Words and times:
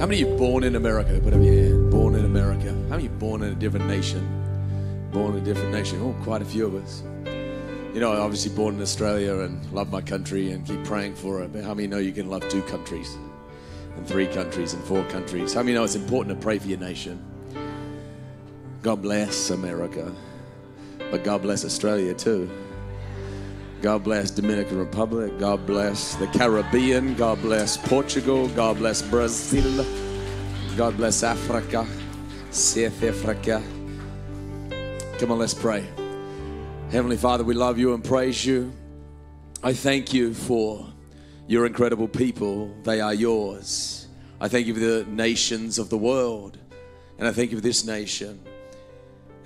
How 0.00 0.06
many 0.06 0.22
of 0.22 0.30
you 0.30 0.36
born 0.38 0.64
in 0.64 0.76
America? 0.76 1.20
Put 1.22 1.34
up 1.34 1.42
your 1.42 1.52
hand. 1.52 1.90
Born 1.90 2.14
in 2.14 2.24
America. 2.24 2.70
How 2.88 2.96
many 2.96 3.08
born 3.08 3.42
in 3.42 3.52
a 3.52 3.54
different 3.54 3.84
nation? 3.84 4.26
Born 5.12 5.36
in 5.36 5.42
a 5.42 5.44
different 5.44 5.72
nation. 5.72 6.00
Oh, 6.00 6.16
quite 6.24 6.40
a 6.40 6.44
few 6.46 6.64
of 6.64 6.74
us. 6.74 7.02
You 7.92 8.00
know, 8.00 8.10
obviously 8.12 8.56
born 8.56 8.76
in 8.76 8.80
Australia 8.80 9.40
and 9.40 9.70
love 9.72 9.92
my 9.92 10.00
country 10.00 10.52
and 10.52 10.66
keep 10.66 10.82
praying 10.84 11.16
for 11.16 11.42
it. 11.42 11.52
But 11.52 11.64
how 11.64 11.74
many 11.74 11.86
know 11.86 11.98
you 11.98 12.12
can 12.12 12.30
love 12.30 12.48
two 12.48 12.62
countries 12.62 13.14
and 13.94 14.08
three 14.08 14.26
countries 14.26 14.72
and 14.72 14.82
four 14.84 15.04
countries? 15.10 15.52
How 15.52 15.62
many 15.62 15.74
know 15.74 15.84
it's 15.84 15.96
important 15.96 16.34
to 16.34 16.42
pray 16.42 16.58
for 16.58 16.68
your 16.68 16.78
nation? 16.78 17.22
God 18.80 19.02
bless 19.02 19.50
America, 19.50 20.10
but 21.10 21.24
God 21.24 21.42
bless 21.42 21.62
Australia 21.62 22.14
too. 22.14 22.50
God 23.82 24.04
bless 24.04 24.30
Dominican 24.30 24.78
Republic. 24.78 25.38
God 25.38 25.64
bless 25.64 26.14
the 26.16 26.26
Caribbean. 26.26 27.14
God 27.14 27.40
bless 27.40 27.78
Portugal. 27.78 28.46
God 28.48 28.76
bless 28.76 29.00
Brazil. 29.00 29.86
God 30.76 30.98
bless 30.98 31.22
Africa. 31.22 31.86
South 32.50 33.02
Africa. 33.02 33.62
Come 35.18 35.32
on, 35.32 35.38
let's 35.38 35.54
pray. 35.54 35.88
Heavenly 36.90 37.16
Father, 37.16 37.42
we 37.42 37.54
love 37.54 37.78
you 37.78 37.94
and 37.94 38.04
praise 38.04 38.44
you. 38.44 38.70
I 39.62 39.72
thank 39.72 40.12
you 40.12 40.34
for 40.34 40.86
your 41.46 41.64
incredible 41.64 42.08
people. 42.08 42.74
They 42.82 43.00
are 43.00 43.14
yours. 43.14 44.08
I 44.42 44.48
thank 44.48 44.66
you 44.66 44.74
for 44.74 44.80
the 44.80 45.06
nations 45.08 45.78
of 45.78 45.88
the 45.88 45.98
world. 45.98 46.58
And 47.18 47.26
I 47.26 47.32
thank 47.32 47.50
you 47.50 47.56
for 47.56 47.62
this 47.62 47.84
nation. 47.84 48.40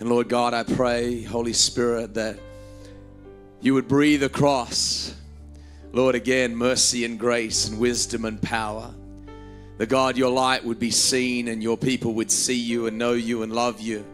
And 0.00 0.08
Lord 0.08 0.28
God, 0.28 0.54
I 0.54 0.64
pray, 0.64 1.22
Holy 1.22 1.52
Spirit, 1.52 2.14
that 2.14 2.40
you 3.64 3.72
would 3.72 3.88
breathe 3.88 4.22
across, 4.22 5.14
Lord, 5.90 6.14
again, 6.14 6.54
mercy 6.54 7.06
and 7.06 7.18
grace 7.18 7.66
and 7.66 7.80
wisdom 7.80 8.26
and 8.26 8.40
power. 8.42 8.92
The 9.78 9.86
God, 9.86 10.18
your 10.18 10.30
light 10.30 10.62
would 10.62 10.78
be 10.78 10.90
seen 10.90 11.48
and 11.48 11.62
your 11.62 11.78
people 11.78 12.12
would 12.12 12.30
see 12.30 12.58
you 12.58 12.86
and 12.86 12.98
know 12.98 13.14
you 13.14 13.42
and 13.42 13.50
love 13.50 13.80
you. 13.80 14.04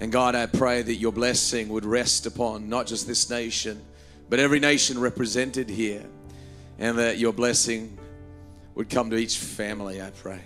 And 0.00 0.10
God, 0.10 0.34
I 0.34 0.46
pray 0.46 0.80
that 0.80 0.94
your 0.94 1.12
blessing 1.12 1.68
would 1.68 1.84
rest 1.84 2.24
upon 2.24 2.70
not 2.70 2.86
just 2.86 3.06
this 3.06 3.28
nation, 3.28 3.84
but 4.30 4.40
every 4.40 4.60
nation 4.60 4.98
represented 4.98 5.68
here. 5.68 6.06
And 6.78 6.98
that 6.98 7.18
your 7.18 7.34
blessing 7.34 7.98
would 8.74 8.88
come 8.88 9.10
to 9.10 9.16
each 9.16 9.36
family, 9.36 10.00
I 10.00 10.08
pray. 10.08 10.40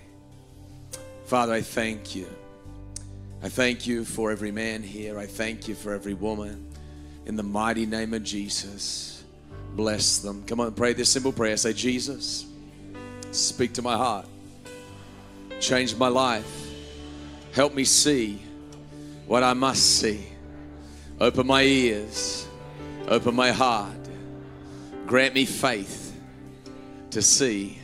Father, 1.27 1.53
I 1.53 1.61
thank 1.61 2.17
you. 2.17 2.27
I 3.45 3.49
thank 3.49 3.87
you 3.87 4.05
for 4.05 4.33
every 4.33 4.51
man 4.51 4.83
here. 4.83 5.21
I 5.21 5.27
thank 5.27 5.69
you 5.69 5.77
for 5.77 5.95
every 5.95 6.15
woman 6.15 6.68
in 7.29 7.37
the 7.37 7.43
mighty 7.43 7.87
name 7.87 8.15
of 8.15 8.25
Jesus. 8.25 9.23
Bless 9.75 10.19
them. 10.19 10.43
Come 10.47 10.61
on, 10.61 10.73
pray 10.73 10.95
this 10.95 11.11
simple 11.11 11.31
prayer. 11.31 11.57
Say, 11.57 11.75
Jesus, 11.75 12.47
speak 13.31 13.75
to 13.75 13.83
my 13.83 13.97
heart, 13.97 14.27
change 15.61 15.95
my 15.95 16.09
life, 16.09 16.67
help 17.53 17.75
me 17.75 17.85
see 17.85 18.43
what 19.27 19.45
I 19.45 19.53
must 19.53 20.01
see. 20.01 20.27
Open 21.21 21.47
my 21.47 21.63
ears, 21.63 22.49
open 23.09 23.35
my 23.35 23.53
heart, 23.53 23.93
grant 25.07 25.35
me 25.35 25.45
faith 25.45 26.19
to 27.11 27.21
see 27.21 27.79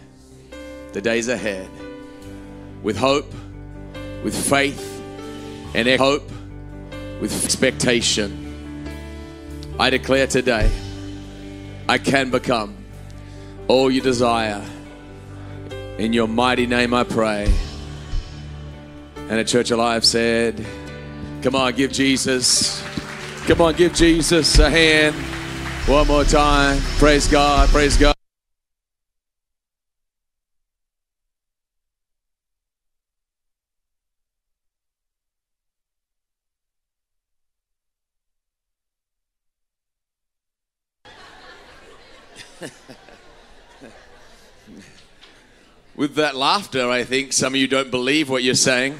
the 0.93 1.01
days 1.01 1.29
ahead 1.29 1.69
with 2.83 2.97
hope, 2.97 3.33
with 4.23 4.35
faith, 4.49 5.03
and 5.75 5.89
hope, 6.01 6.31
with 7.21 7.45
expectation. 7.45 8.44
I 9.79 9.91
declare 9.91 10.27
today, 10.27 10.71
I 11.89 11.99
can 11.99 12.31
become 12.31 12.77
all 13.67 13.91
you 13.91 14.01
desire. 14.01 14.65
In 15.99 16.13
your 16.13 16.29
mighty 16.29 16.67
name 16.67 16.95
I 16.95 17.05
pray. 17.05 17.53
And 19.17 19.33
a 19.33 19.45
church 19.45 19.71
alive 19.71 20.05
said, 20.05 20.65
Come 21.43 21.57
on, 21.57 21.75
give 21.75 21.93
Jesus. 21.93 22.83
Come 23.47 23.61
on, 23.61 23.75
give 23.75 23.95
Jesus 23.95 24.59
a 24.59 24.71
hand. 24.71 25.15
One 25.87 26.07
more 26.07 26.25
time. 26.25 26.81
Praise 26.99 27.27
God. 27.27 27.69
Praise 27.69 27.97
God. 27.97 28.14
With 46.05 46.17
that 46.17 46.37
laughter, 46.37 46.91
I 46.91 47.03
think 47.03 47.33
some 47.33 47.55
of 47.55 47.57
you 47.59 47.67
don't 47.67 47.91
believe 47.91 48.29
what 48.29 48.43
you're 48.43 48.55
saying. 48.55 48.99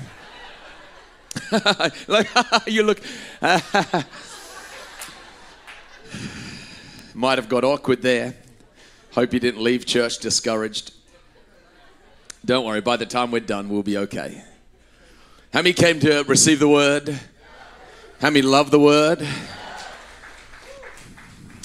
like 2.09 2.31
you 2.67 2.83
look 2.83 2.99
might 7.13 7.37
have 7.37 7.51
got 7.51 7.63
awkward 7.63 8.01
there. 8.01 8.35
Hope 9.13 9.35
you 9.35 9.39
didn't 9.39 9.63
leave 9.63 9.85
church 9.85 10.17
discouraged. 10.17 10.95
Don't 12.43 12.65
worry, 12.65 12.81
by 12.81 12.97
the 12.97 13.05
time 13.05 13.31
we're 13.31 13.41
done, 13.41 13.69
we'll 13.69 13.83
be 13.83 13.99
okay. 13.99 14.43
How 15.53 15.61
many 15.61 15.75
came 15.75 16.01
to 16.01 16.23
receive 16.23 16.59
the 16.59 16.69
word? 16.69 17.21
How 18.23 18.31
many 18.31 18.41
love 18.41 18.71
the 18.71 18.81
word? 18.81 19.21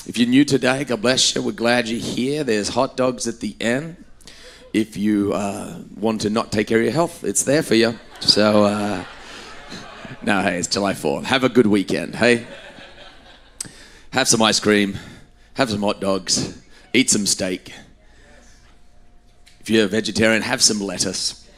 If 0.05 0.17
you're 0.17 0.27
new 0.27 0.43
today, 0.43 0.83
God 0.83 1.01
bless 1.01 1.33
you. 1.33 1.41
We're 1.41 1.53
glad 1.53 1.87
you're 1.87 1.97
here. 1.97 2.43
There's 2.43 2.67
hot 2.67 2.97
dogs 2.97 3.25
at 3.25 3.39
the 3.39 3.55
end. 3.61 4.03
If 4.73 4.97
you 4.97 5.33
uh, 5.33 5.79
want 5.95 6.21
to 6.21 6.29
not 6.29 6.51
take 6.51 6.67
care 6.67 6.77
of 6.77 6.83
your 6.83 6.93
health, 6.93 7.23
it's 7.23 7.43
there 7.43 7.63
for 7.63 7.73
you. 7.73 7.97
So, 8.19 8.65
uh, 8.65 9.03
no, 10.21 10.41
hey, 10.41 10.59
it's 10.59 10.67
July 10.67 10.93
4th. 10.93 11.23
Have 11.23 11.43
a 11.43 11.49
good 11.49 11.65
weekend, 11.65 12.15
hey? 12.15 12.45
Have 14.11 14.27
some 14.27 14.41
ice 14.43 14.59
cream, 14.59 14.97
have 15.55 15.71
some 15.71 15.81
hot 15.81 15.99
dogs, 15.99 16.61
eat 16.93 17.09
some 17.09 17.25
steak. 17.25 17.73
If 19.59 19.71
you're 19.71 19.85
a 19.85 19.87
vegetarian, 19.87 20.43
have 20.43 20.61
some 20.61 20.79
lettuce. 20.79 21.49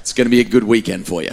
It's 0.00 0.12
going 0.12 0.26
to 0.26 0.30
be 0.30 0.40
a 0.40 0.44
good 0.44 0.64
weekend 0.64 1.06
for 1.06 1.22
you. 1.22 1.30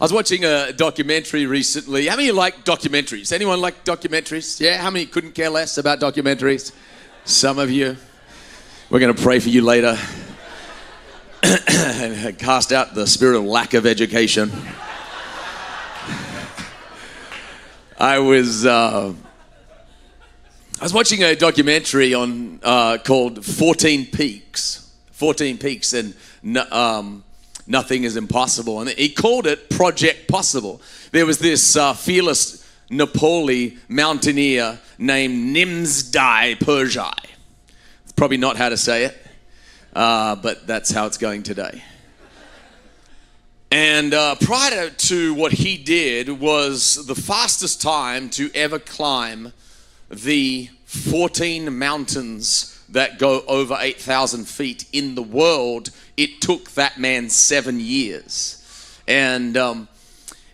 I 0.00 0.04
was 0.04 0.12
watching 0.12 0.44
a 0.44 0.72
documentary 0.72 1.46
recently. 1.46 2.06
How 2.06 2.16
many 2.16 2.30
like 2.30 2.64
documentaries? 2.64 3.32
Anyone 3.32 3.60
like 3.60 3.84
documentaries? 3.84 4.60
Yeah? 4.60 4.76
How 4.78 4.90
many 4.90 5.06
couldn't 5.06 5.32
care 5.32 5.50
less 5.50 5.76
about 5.76 5.98
documentaries? 5.98 6.72
Some 7.24 7.58
of 7.58 7.70
you. 7.70 7.96
We're 8.88 8.98
going 8.98 9.14
to 9.14 9.22
pray 9.22 9.38
for 9.40 9.50
you 9.50 9.62
later 9.62 9.96
and 11.42 12.38
cast 12.38 12.72
out 12.72 12.94
the 12.94 13.06
spirit 13.06 13.36
of 13.36 13.44
lack 13.44 13.74
of 13.74 13.86
education. 13.86 14.50
I 17.98 18.18
was. 18.18 18.64
Uh, 18.64 19.12
I 20.80 20.82
was 20.82 20.94
watching 20.94 21.22
a 21.22 21.36
documentary 21.36 22.14
on 22.14 22.58
uh, 22.62 22.96
called 23.04 23.44
14 23.44 24.06
Peaks. 24.06 24.90
14 25.12 25.58
Peaks, 25.58 25.92
and 25.92 26.14
um, 26.72 27.22
nothing 27.66 28.04
is 28.04 28.16
impossible. 28.16 28.80
And 28.80 28.88
he 28.88 29.10
called 29.10 29.46
it 29.46 29.68
Project 29.68 30.26
Possible. 30.26 30.80
There 31.12 31.26
was 31.26 31.38
this 31.38 31.76
uh, 31.76 31.92
fearless 31.92 32.59
Nepali 32.90 33.78
mountaineer 33.88 34.78
named 34.98 35.56
Nimsdai 35.56 36.58
Purja. 36.58 37.12
Probably 38.16 38.36
not 38.36 38.56
how 38.56 38.68
to 38.68 38.76
say 38.76 39.04
it, 39.04 39.26
uh, 39.94 40.36
but 40.36 40.66
that's 40.66 40.90
how 40.90 41.06
it's 41.06 41.18
going 41.18 41.42
today. 41.42 41.82
And 43.70 44.12
uh, 44.12 44.34
prior 44.34 44.90
to 44.90 45.34
what 45.34 45.52
he 45.52 45.76
did 45.76 46.28
was 46.28 47.06
the 47.06 47.14
fastest 47.14 47.80
time 47.80 48.28
to 48.30 48.50
ever 48.52 48.80
climb 48.80 49.52
the 50.10 50.68
14 50.86 51.78
mountains 51.78 52.84
that 52.88 53.20
go 53.20 53.42
over 53.46 53.76
8,000 53.78 54.48
feet 54.48 54.86
in 54.92 55.14
the 55.14 55.22
world, 55.22 55.90
it 56.16 56.40
took 56.40 56.72
that 56.72 56.98
man 56.98 57.28
seven 57.28 57.78
years. 57.78 58.56
And 59.06 59.56
um, 59.56 59.88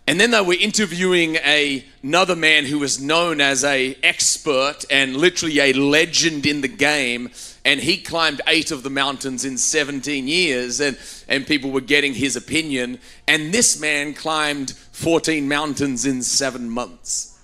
And 0.07 0.21
then 0.21 0.31
they 0.31 0.39
were 0.39 0.53
interviewing 0.53 1.35
a, 1.35 1.83
another 2.01 2.35
man 2.37 2.63
who 2.63 2.79
was 2.79 3.01
known 3.01 3.41
as 3.41 3.65
a 3.65 3.97
expert 4.01 4.85
and 4.89 5.17
literally 5.17 5.59
a 5.59 5.73
legend 5.73 6.45
in 6.45 6.61
the 6.61 6.69
game. 6.69 7.29
And 7.65 7.81
he 7.81 7.97
climbed 7.97 8.39
eight 8.47 8.71
of 8.71 8.83
the 8.83 8.89
mountains 8.89 9.43
in 9.43 9.57
17 9.57 10.25
years, 10.29 10.79
and, 10.79 10.97
and 11.27 11.45
people 11.45 11.71
were 11.71 11.81
getting 11.81 12.13
his 12.13 12.37
opinion. 12.37 12.99
And 13.27 13.53
this 13.53 13.81
man 13.81 14.13
climbed 14.13 14.71
14 14.71 15.45
mountains 15.45 16.05
in 16.05 16.21
seven 16.21 16.69
months. 16.69 17.37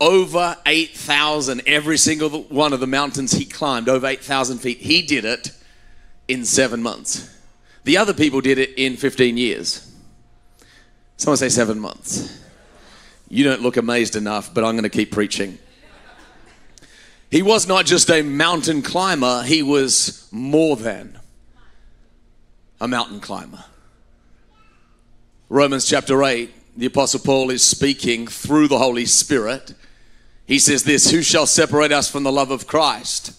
Over 0.00 0.56
8,000, 0.66 1.62
every 1.66 1.98
single 1.98 2.44
one 2.44 2.72
of 2.72 2.78
the 2.78 2.86
mountains 2.86 3.32
he 3.32 3.44
climbed, 3.44 3.88
over 3.88 4.06
8,000 4.06 4.58
feet. 4.58 4.78
He 4.78 5.02
did 5.02 5.24
it 5.24 5.50
in 6.28 6.44
seven 6.44 6.80
months. 6.80 7.36
The 7.82 7.96
other 7.96 8.14
people 8.14 8.40
did 8.40 8.58
it 8.58 8.78
in 8.78 8.96
15 8.96 9.36
years. 9.36 9.89
Someone 11.20 11.36
say 11.36 11.50
seven 11.50 11.78
months. 11.78 12.42
You 13.28 13.44
don't 13.44 13.60
look 13.60 13.76
amazed 13.76 14.16
enough, 14.16 14.54
but 14.54 14.64
I'm 14.64 14.72
going 14.72 14.84
to 14.84 14.88
keep 14.88 15.12
preaching. 15.12 15.58
He 17.30 17.42
was 17.42 17.68
not 17.68 17.84
just 17.84 18.10
a 18.10 18.22
mountain 18.22 18.80
climber, 18.80 19.42
he 19.42 19.62
was 19.62 20.26
more 20.30 20.76
than 20.76 21.18
a 22.80 22.88
mountain 22.88 23.20
climber. 23.20 23.62
Romans 25.50 25.86
chapter 25.86 26.24
8, 26.24 26.78
the 26.78 26.86
Apostle 26.86 27.20
Paul 27.20 27.50
is 27.50 27.62
speaking 27.62 28.26
through 28.26 28.68
the 28.68 28.78
Holy 28.78 29.04
Spirit. 29.04 29.74
He 30.46 30.58
says 30.58 30.84
this 30.84 31.10
Who 31.10 31.20
shall 31.20 31.44
separate 31.44 31.92
us 31.92 32.10
from 32.10 32.22
the 32.22 32.32
love 32.32 32.50
of 32.50 32.66
Christ? 32.66 33.38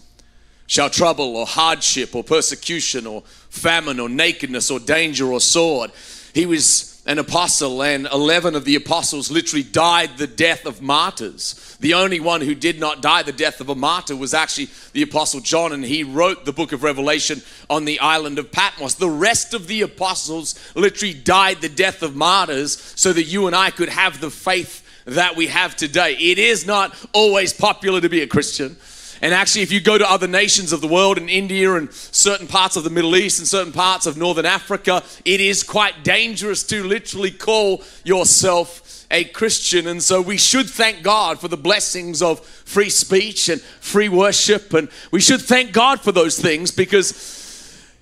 Shall 0.68 0.92
trouble 0.92 1.36
or 1.36 1.48
hardship 1.48 2.16
or 2.16 2.24
persecution 2.24 3.07
or 3.07 3.24
famine 3.50 4.00
or 4.00 4.07
nakedness 4.07 4.69
or 4.69 4.80
danger 4.80 5.31
or 5.34 5.42
sword? 5.42 5.92
He 6.36 6.45
was 6.45 6.91
an 7.06 7.18
apostle, 7.18 7.81
and 7.81 8.07
11 8.12 8.56
of 8.56 8.63
the 8.63 8.75
apostles 8.75 9.31
literally 9.31 9.63
died 9.63 10.18
the 10.18 10.27
death 10.27 10.68
of 10.68 10.81
martyrs. 10.83 11.75
The 11.80 11.95
only 11.95 12.19
one 12.19 12.42
who 12.42 12.53
did 12.53 12.80
not 12.80 13.01
die 13.01 13.24
the 13.24 13.31
death 13.31 13.59
of 13.59 13.69
a 13.69 13.75
martyr 13.75 14.15
was 14.15 14.36
actually 14.36 14.69
the 14.94 15.01
apostle 15.01 15.39
John, 15.39 15.74
and 15.74 15.83
he 15.83 16.03
wrote 16.03 16.45
the 16.45 16.53
book 16.53 16.71
of 16.71 16.83
Revelation 16.83 17.42
on 17.71 17.86
the 17.86 18.00
island 18.00 18.38
of 18.38 18.51
Patmos. 18.51 18.95
The 18.95 19.09
rest 19.09 19.56
of 19.56 19.65
the 19.65 19.81
apostles 19.81 20.53
literally 20.75 21.15
died 21.15 21.62
the 21.62 21.69
death 21.69 22.03
of 22.03 22.15
martyrs 22.15 22.80
so 22.95 23.12
that 23.13 23.24
you 23.24 23.48
and 23.48 23.56
I 23.56 23.71
could 23.71 23.89
have 23.89 24.21
the 24.21 24.30
faith 24.30 24.88
that 25.06 25.36
we 25.36 25.48
have 25.48 25.75
today. 25.75 26.13
It 26.13 26.38
is 26.38 26.68
not 26.68 26.95
always 27.13 27.51
popular 27.51 28.00
to 28.01 28.09
be 28.09 28.21
a 28.21 28.27
Christian. 28.27 28.77
And 29.22 29.34
actually, 29.34 29.62
if 29.62 29.72
you 29.72 29.80
go 29.80 29.98
to 29.98 30.10
other 30.10 30.28
nations 30.28 30.74
of 30.74 30.82
the 30.82 30.88
world, 30.88 31.18
in 31.18 31.30
India 31.30 31.76
and 31.76 31.94
certain 31.94 32.48
parts 32.48 32.76
of 32.76 32.84
the 32.84 32.90
Middle 32.90 33.16
East 33.16 33.38
and 33.38 33.48
certain 33.48 33.72
parts 33.72 34.08
of 34.08 34.18
Northern 34.18 34.48
Africa, 34.48 35.04
it 35.26 35.40
is 35.40 35.62
quite 35.62 36.04
dangerous 36.04 36.64
to 36.64 36.84
literally 36.84 37.30
call 37.30 37.84
yourself 38.04 39.06
a 39.12 39.26
Christian. 39.26 39.86
And 39.88 40.02
so 40.02 40.22
we 40.22 40.38
should 40.38 40.68
thank 40.68 41.04
God 41.04 41.40
for 41.40 41.48
the 41.48 41.58
blessings 41.58 42.22
of 42.24 42.44
free 42.44 42.90
speech 42.90 43.50
and 43.50 43.62
free 43.62 44.10
worship. 44.10 44.74
And 44.74 44.90
we 45.12 45.22
should 45.22 45.42
thank 45.42 45.72
God 45.72 46.02
for 46.02 46.12
those 46.12 46.40
things 46.40 46.72
because 46.72 47.12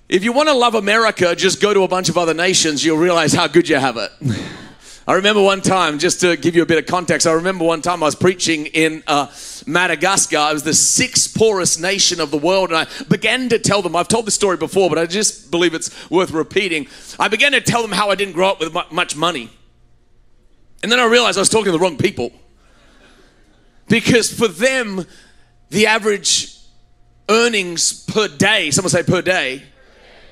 if 0.07 0.23
you 0.23 0.31
want 0.31 0.47
to 0.47 0.55
love 0.55 0.75
America, 0.75 1.35
just 1.35 1.61
go 1.61 1.73
to 1.73 1.83
a 1.83 1.87
bunch 1.87 2.07
of 2.09 2.17
other 2.17 2.33
nations, 2.33 2.85
you'll 2.85 2.97
realize 2.97 3.33
how 3.33 3.47
good 3.47 3.67
you 3.67 3.75
have 3.75 3.97
it. 3.97 4.11
I 5.09 5.13
remember 5.13 5.41
one 5.41 5.61
time, 5.61 5.97
just 5.97 6.21
to 6.21 6.37
give 6.37 6.55
you 6.55 6.61
a 6.61 6.67
bit 6.67 6.77
of 6.77 6.85
context, 6.85 7.25
I 7.25 7.31
remember 7.31 7.65
one 7.65 7.81
time 7.81 8.03
I 8.03 8.05
was 8.05 8.13
preaching 8.13 8.67
in 8.67 9.01
uh, 9.07 9.25
Madagascar. 9.69 10.49
It 10.49 10.53
was 10.53 10.63
the 10.63 10.73
sixth 10.73 11.35
poorest 11.35 11.79
nation 11.79 12.19
of 12.19 12.31
the 12.31 12.37
world, 12.37 12.69
and 12.69 12.77
I 12.77 12.87
began 13.07 13.49
to 13.49 13.59
tell 13.59 13.81
them, 13.81 13.95
I've 13.95 14.07
told 14.07 14.25
this 14.25 14.35
story 14.35 14.57
before, 14.57 14.89
but 14.89 14.97
I 14.97 15.05
just 15.05 15.51
believe 15.51 15.73
it's 15.73 16.09
worth 16.09 16.31
repeating. 16.31 16.87
I 17.19 17.27
began 17.27 17.51
to 17.53 17.61
tell 17.61 17.81
them 17.81 17.91
how 17.91 18.09
I 18.09 18.15
didn't 18.15 18.33
grow 18.33 18.49
up 18.49 18.59
with 18.59 18.73
much 18.91 19.15
money. 19.15 19.49
And 20.81 20.91
then 20.91 20.99
I 20.99 21.05
realized 21.05 21.37
I 21.37 21.41
was 21.41 21.49
talking 21.49 21.65
to 21.65 21.71
the 21.71 21.79
wrong 21.79 21.97
people. 21.97 22.31
Because 23.87 24.31
for 24.33 24.47
them, 24.47 25.05
the 25.69 25.87
average 25.87 26.55
earnings 27.27 28.05
per 28.05 28.27
day, 28.27 28.71
someone 28.71 28.89
say 28.89 29.03
per 29.03 29.21
day, 29.21 29.63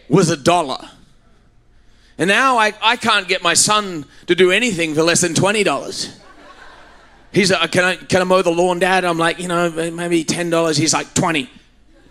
was 0.10 0.30
a 0.30 0.38
dollar. 0.38 0.90
And 2.18 2.28
now 2.28 2.58
I, 2.58 2.74
I 2.82 2.96
can't 2.96 3.28
get 3.28 3.44
my 3.44 3.54
son 3.54 4.06
to 4.26 4.36
do 4.36 4.52
anything 4.52 4.96
for 4.96 5.04
less 5.04 5.22
than 5.22 5.34
$20. 5.34 6.18
He's 7.38 7.52
like, 7.52 7.72
can 7.72 7.84
I, 7.84 7.96
can 7.98 8.22
I 8.22 8.24
mow 8.24 8.42
the 8.42 8.50
lawn, 8.50 8.80
Dad? 8.80 9.06
I'm 9.06 9.20
like, 9.20 9.38
you 9.38 9.48
know, 9.48 9.70
maybe 9.70 10.24
$10. 10.24 10.76
He's 10.76 10.92
like, 10.92 11.14
20, 11.14 11.48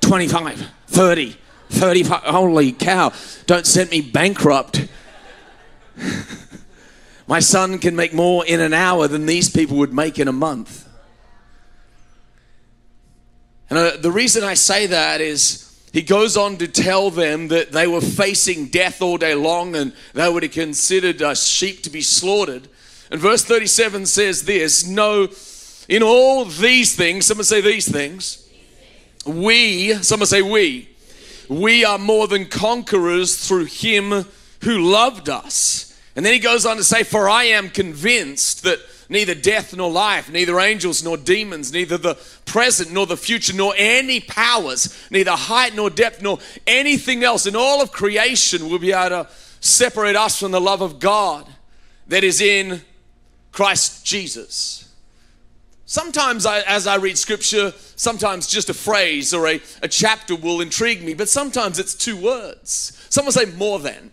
25, 0.00 0.70
30, 0.86 1.36
35. 1.68 2.22
Holy 2.22 2.70
cow. 2.70 3.12
Don't 3.46 3.66
send 3.66 3.90
me 3.90 4.02
bankrupt. 4.02 4.86
my 7.26 7.40
son 7.40 7.80
can 7.80 7.96
make 7.96 8.14
more 8.14 8.46
in 8.46 8.60
an 8.60 8.72
hour 8.72 9.08
than 9.08 9.26
these 9.26 9.50
people 9.50 9.78
would 9.78 9.92
make 9.92 10.20
in 10.20 10.28
a 10.28 10.32
month. 10.32 10.88
And 13.68 13.80
uh, 13.80 13.96
the 13.96 14.12
reason 14.12 14.44
I 14.44 14.54
say 14.54 14.86
that 14.86 15.20
is 15.20 15.76
he 15.92 16.02
goes 16.02 16.36
on 16.36 16.56
to 16.58 16.68
tell 16.68 17.10
them 17.10 17.48
that 17.48 17.72
they 17.72 17.88
were 17.88 18.00
facing 18.00 18.66
death 18.66 19.02
all 19.02 19.16
day 19.18 19.34
long 19.34 19.74
and 19.74 19.92
they 20.14 20.28
would 20.28 20.44
have 20.44 20.52
considered 20.52 21.20
a 21.20 21.34
sheep 21.34 21.82
to 21.82 21.90
be 21.90 22.00
slaughtered. 22.00 22.68
And 23.10 23.20
verse 23.20 23.44
37 23.44 24.06
says 24.06 24.44
this 24.44 24.86
No, 24.86 25.28
in 25.88 26.02
all 26.02 26.44
these 26.44 26.94
things, 26.96 27.26
someone 27.26 27.44
say 27.44 27.60
these 27.60 27.90
things, 27.90 28.48
we, 29.24 29.94
someone 30.02 30.26
say 30.26 30.42
we, 30.42 30.88
we 31.48 31.84
are 31.84 31.98
more 31.98 32.26
than 32.26 32.46
conquerors 32.46 33.46
through 33.46 33.66
him 33.66 34.24
who 34.62 34.90
loved 34.90 35.28
us. 35.28 35.98
And 36.16 36.24
then 36.24 36.32
he 36.32 36.38
goes 36.38 36.64
on 36.64 36.76
to 36.78 36.84
say, 36.84 37.02
For 37.02 37.28
I 37.28 37.44
am 37.44 37.68
convinced 37.68 38.62
that 38.64 38.80
neither 39.08 39.34
death 39.34 39.76
nor 39.76 39.90
life, 39.90 40.30
neither 40.30 40.58
angels 40.58 41.04
nor 41.04 41.16
demons, 41.16 41.72
neither 41.72 41.98
the 41.98 42.18
present 42.46 42.92
nor 42.92 43.06
the 43.06 43.16
future, 43.16 43.54
nor 43.54 43.74
any 43.76 44.20
powers, 44.20 44.96
neither 45.10 45.32
height 45.32 45.74
nor 45.74 45.90
depth, 45.90 46.22
nor 46.22 46.38
anything 46.66 47.22
else 47.22 47.46
in 47.46 47.54
all 47.54 47.82
of 47.82 47.92
creation 47.92 48.68
will 48.68 48.78
be 48.78 48.92
able 48.92 49.24
to 49.24 49.28
separate 49.60 50.16
us 50.16 50.38
from 50.38 50.52
the 50.52 50.60
love 50.60 50.80
of 50.80 50.98
God 50.98 51.46
that 52.08 52.24
is 52.24 52.40
in 52.40 52.82
Christ 53.56 54.04
Jesus. 54.04 54.86
Sometimes, 55.86 56.44
I, 56.44 56.60
as 56.60 56.86
I 56.86 56.96
read 56.96 57.16
scripture, 57.16 57.72
sometimes 57.96 58.46
just 58.48 58.68
a 58.68 58.74
phrase 58.74 59.32
or 59.32 59.46
a, 59.46 59.62
a 59.80 59.88
chapter 59.88 60.36
will 60.36 60.60
intrigue 60.60 61.02
me, 61.02 61.14
but 61.14 61.30
sometimes 61.30 61.78
it's 61.78 61.94
two 61.94 62.18
words. 62.18 63.02
Someone 63.08 63.32
say 63.32 63.46
more 63.46 63.78
than. 63.78 64.10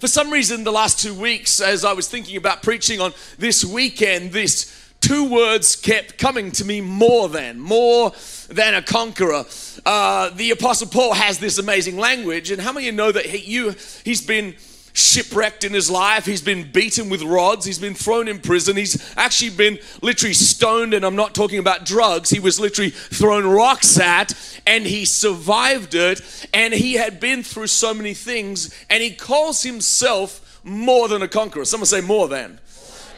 For 0.00 0.06
some 0.06 0.30
reason, 0.30 0.64
the 0.64 0.70
last 0.70 1.00
two 1.00 1.14
weeks, 1.14 1.62
as 1.62 1.82
I 1.82 1.94
was 1.94 2.08
thinking 2.08 2.36
about 2.36 2.62
preaching 2.62 3.00
on 3.00 3.14
this 3.38 3.64
weekend, 3.64 4.32
this 4.32 4.92
two 5.00 5.30
words 5.30 5.74
kept 5.74 6.18
coming 6.18 6.52
to 6.52 6.64
me 6.66 6.82
more 6.82 7.30
than, 7.30 7.58
more 7.58 8.12
than 8.50 8.74
a 8.74 8.82
conqueror. 8.82 9.46
Uh, 9.86 10.28
the 10.28 10.50
Apostle 10.50 10.88
Paul 10.88 11.14
has 11.14 11.38
this 11.38 11.56
amazing 11.56 11.96
language, 11.96 12.50
and 12.50 12.60
how 12.60 12.74
many 12.74 12.86
of 12.86 12.92
you 12.92 12.98
know 12.98 13.12
that 13.12 13.24
he, 13.24 13.38
you, 13.50 13.74
he's 14.04 14.20
been 14.20 14.56
shipwrecked 14.96 15.62
in 15.62 15.74
his 15.74 15.90
life. 15.90 16.24
He's 16.24 16.40
been 16.40 16.72
beaten 16.72 17.10
with 17.10 17.22
rods. 17.22 17.66
He's 17.66 17.78
been 17.78 17.94
thrown 17.94 18.28
in 18.28 18.40
prison. 18.40 18.76
He's 18.76 19.14
actually 19.16 19.50
been 19.50 19.78
literally 20.00 20.32
stoned, 20.32 20.94
and 20.94 21.04
I'm 21.04 21.16
not 21.16 21.34
talking 21.34 21.58
about 21.58 21.84
drugs. 21.84 22.30
He 22.30 22.40
was 22.40 22.58
literally 22.58 22.90
thrown 22.90 23.46
rocks 23.46 24.00
at, 24.00 24.32
and 24.66 24.84
he 24.86 25.04
survived 25.04 25.94
it. 25.94 26.48
And 26.54 26.72
he 26.72 26.94
had 26.94 27.20
been 27.20 27.42
through 27.42 27.66
so 27.66 27.92
many 27.92 28.14
things, 28.14 28.74
and 28.88 29.02
he 29.02 29.10
calls 29.10 29.62
himself 29.62 30.60
more 30.64 31.08
than 31.08 31.20
a 31.20 31.28
conqueror. 31.28 31.66
Someone 31.66 31.86
say 31.86 32.00
more 32.00 32.26
than 32.26 32.58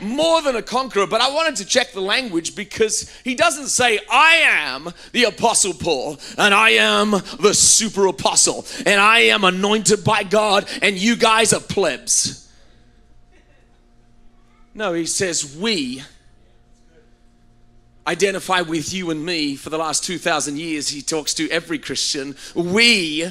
more 0.00 0.42
than 0.42 0.56
a 0.56 0.62
conqueror, 0.62 1.06
but 1.06 1.20
I 1.20 1.30
wanted 1.30 1.56
to 1.56 1.64
check 1.64 1.92
the 1.92 2.00
language 2.00 2.54
because 2.54 3.14
he 3.24 3.34
doesn't 3.34 3.68
say, 3.68 4.00
I 4.10 4.34
am 4.44 4.90
the 5.12 5.24
Apostle 5.24 5.74
Paul, 5.74 6.18
and 6.36 6.54
I 6.54 6.70
am 6.70 7.10
the 7.10 7.54
super 7.54 8.06
apostle, 8.06 8.66
and 8.86 9.00
I 9.00 9.20
am 9.20 9.44
anointed 9.44 10.04
by 10.04 10.22
God, 10.22 10.68
and 10.82 10.96
you 10.96 11.16
guys 11.16 11.52
are 11.52 11.60
plebs. 11.60 12.50
No, 14.74 14.92
he 14.92 15.06
says, 15.06 15.56
We 15.56 16.02
identify 18.06 18.62
with 18.62 18.94
you 18.94 19.10
and 19.10 19.24
me 19.24 19.54
for 19.54 19.70
the 19.70 19.76
last 19.76 20.04
2,000 20.04 20.56
years. 20.58 20.88
He 20.88 21.02
talks 21.02 21.34
to 21.34 21.50
every 21.50 21.78
Christian. 21.78 22.36
We 22.54 23.30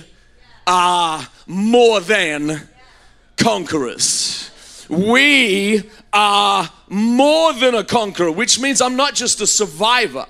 are 0.68 1.28
more 1.48 2.00
than 2.00 2.68
conquerors. 3.38 4.52
We 4.90 5.90
are 6.14 6.70
more 6.90 7.54
than 7.54 7.76
a 7.76 7.84
conqueror, 7.84 8.32
which 8.32 8.60
means 8.60 8.82
I'm 8.82 8.96
not 8.96 9.16
just 9.16 9.42
a 9.42 9.48
survivor. 9.48 10.26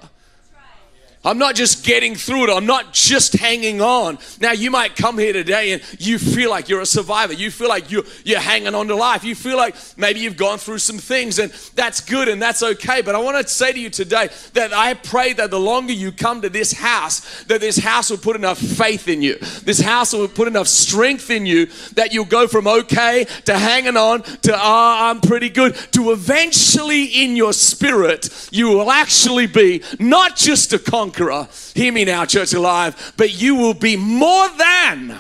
I'm 1.24 1.38
not 1.38 1.56
just 1.56 1.84
getting 1.84 2.16
through 2.16 2.46
it. 2.46 2.56
I'm 2.56 2.66
not 2.66 2.94
just 2.94 3.34
hanging 3.34 3.82
on. 3.82 4.18
Now, 4.40 4.52
you 4.52 4.70
might 4.72 4.96
come 4.96 5.18
here 5.18 5.34
today 5.34 5.72
and 5.72 5.82
you 6.00 6.20
feel 6.20 6.50
like 6.50 6.70
you're 6.70 6.82
a 6.82 6.86
survivor. 6.86 7.34
You 7.34 7.52
feel 7.52 7.68
like 7.68 7.92
you're, 7.92 8.04
you're 8.24 8.40
hanging 8.40 8.76
on 8.76 8.88
to 8.88 8.96
life. 8.96 9.24
You 9.24 9.36
feel 9.36 9.58
like 9.58 9.76
maybe 9.98 10.20
you've 10.20 10.38
gone 10.38 10.58
through 10.58 10.78
some 10.78 10.98
things, 10.98 11.40
and 11.40 11.52
that's 11.76 12.02
good 12.02 12.28
and 12.28 12.42
that's 12.42 12.62
okay. 12.62 13.02
But 13.02 13.16
I 13.16 13.20
want 13.20 13.46
to 13.46 13.52
say 13.52 13.74
to 13.74 13.80
you 13.80 13.90
today 13.90 14.30
that 14.54 14.74
I 14.74 14.94
pray 14.94 15.34
that 15.34 15.52
the 15.52 15.60
longer 15.60 15.92
you 15.92 16.12
come 16.12 16.42
to 16.44 16.50
this 16.50 16.72
house, 16.72 17.44
that 17.46 17.62
this 17.62 17.78
house 17.78 18.10
will 18.10 18.18
put 18.18 18.36
enough 18.36 18.60
faith 18.60 19.08
in 19.08 19.22
you. 19.22 19.38
This 19.64 19.82
house 19.82 20.14
will 20.14 20.28
put 20.28 20.48
enough 20.48 20.68
strength 20.68 21.30
in 21.30 21.46
you 21.46 21.66
that 21.96 22.14
you'll 22.14 22.26
go 22.26 22.48
from 22.48 22.68
okay 22.68 23.26
to 23.46 23.58
hanging 23.58 23.98
on 23.98 24.22
to, 24.22 24.56
ah, 24.56 25.08
oh, 25.08 25.10
I'm 25.10 25.20
pretty 25.20 25.50
good, 25.50 25.76
to 25.94 26.12
eventually 26.12 27.06
in 27.06 27.36
your 27.36 27.54
spirit, 27.54 28.50
you 28.52 28.68
will 28.70 28.92
actually 28.92 29.48
be 29.48 29.82
not 30.00 30.36
just 30.36 30.74
a 30.74 30.80
conqueror 30.80 31.07
conqueror. 31.08 31.48
Hear 31.74 31.94
me 31.94 32.06
now, 32.06 32.26
Church 32.26 32.54
Alive, 32.54 33.14
but 33.18 33.40
you 33.42 33.56
will 33.56 33.74
be 33.74 33.96
more 33.96 34.50
than 34.50 35.18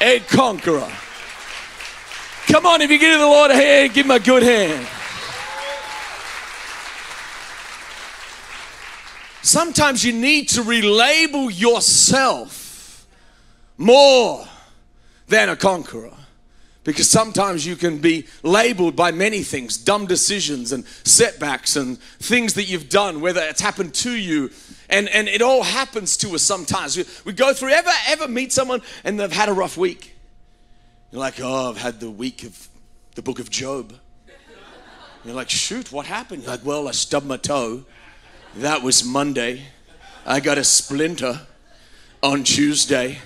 a 0.00 0.20
conqueror. 0.20 0.90
Come 2.46 2.66
on, 2.66 2.80
if 2.80 2.90
you 2.90 2.98
give 2.98 3.18
the 3.18 3.26
Lord 3.26 3.50
a 3.50 3.54
hand, 3.54 3.94
give 3.94 4.06
him 4.06 4.12
a 4.12 4.20
good 4.20 4.42
hand. 4.42 4.86
Sometimes 9.42 10.04
you 10.04 10.12
need 10.12 10.48
to 10.50 10.62
relabel 10.62 11.56
yourself 11.56 13.06
more 13.78 14.46
than 15.28 15.48
a 15.48 15.56
conqueror. 15.56 16.15
Because 16.86 17.10
sometimes 17.10 17.66
you 17.66 17.74
can 17.74 17.98
be 17.98 18.28
labeled 18.44 18.94
by 18.94 19.10
many 19.10 19.42
things 19.42 19.76
dumb 19.76 20.06
decisions 20.06 20.70
and 20.70 20.86
setbacks 21.02 21.74
and 21.74 21.98
things 21.98 22.54
that 22.54 22.70
you've 22.70 22.88
done, 22.88 23.20
whether 23.20 23.40
it's 23.42 23.60
happened 23.60 23.92
to 23.94 24.12
you. 24.12 24.50
And, 24.88 25.08
and 25.08 25.26
it 25.26 25.42
all 25.42 25.64
happens 25.64 26.16
to 26.18 26.36
us 26.36 26.42
sometimes. 26.42 26.96
We, 26.96 27.04
we 27.24 27.32
go 27.32 27.52
through, 27.52 27.70
ever, 27.70 27.90
ever 28.06 28.28
meet 28.28 28.52
someone 28.52 28.82
and 29.02 29.18
they've 29.18 29.32
had 29.32 29.48
a 29.48 29.52
rough 29.52 29.76
week? 29.76 30.14
You're 31.10 31.18
like, 31.18 31.40
oh, 31.42 31.70
I've 31.70 31.76
had 31.76 31.98
the 31.98 32.08
week 32.08 32.44
of 32.44 32.68
the 33.16 33.22
book 33.22 33.40
of 33.40 33.50
Job. 33.50 33.92
You're 35.24 35.34
like, 35.34 35.50
shoot, 35.50 35.90
what 35.90 36.06
happened? 36.06 36.44
You're 36.44 36.52
like, 36.52 36.64
well, 36.64 36.86
I 36.86 36.92
stubbed 36.92 37.26
my 37.26 37.36
toe. 37.36 37.84
That 38.54 38.82
was 38.82 39.04
Monday. 39.04 39.64
I 40.24 40.38
got 40.38 40.56
a 40.56 40.62
splinter 40.62 41.40
on 42.22 42.44
Tuesday. 42.44 43.18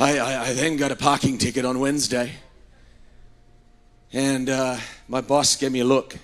I, 0.00 0.18
I, 0.18 0.42
I 0.46 0.52
then 0.52 0.76
got 0.76 0.92
a 0.92 0.96
parking 0.96 1.38
ticket 1.38 1.64
on 1.64 1.80
Wednesday. 1.80 2.30
And 4.12 4.48
uh, 4.48 4.76
my 5.08 5.20
boss 5.20 5.56
gave 5.56 5.72
me 5.72 5.80
a 5.80 5.84
look 5.84 6.16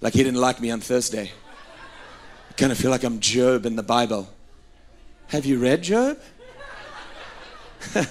like 0.00 0.14
he 0.14 0.22
didn't 0.22 0.40
like 0.40 0.58
me 0.58 0.70
on 0.70 0.80
Thursday. 0.80 1.30
I 2.48 2.52
kind 2.54 2.72
of 2.72 2.78
feel 2.78 2.90
like 2.90 3.04
I'm 3.04 3.20
Job 3.20 3.66
in 3.66 3.76
the 3.76 3.82
Bible. 3.82 4.26
Have 5.28 5.44
you 5.44 5.58
read 5.58 5.82
Job? 5.82 6.18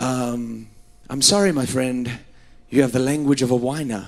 um, 0.00 0.68
I'm 1.08 1.22
sorry, 1.22 1.50
my 1.50 1.64
friend. 1.64 2.10
You 2.68 2.82
have 2.82 2.92
the 2.92 2.98
language 2.98 3.40
of 3.40 3.50
a 3.50 3.56
whiner. 3.56 4.04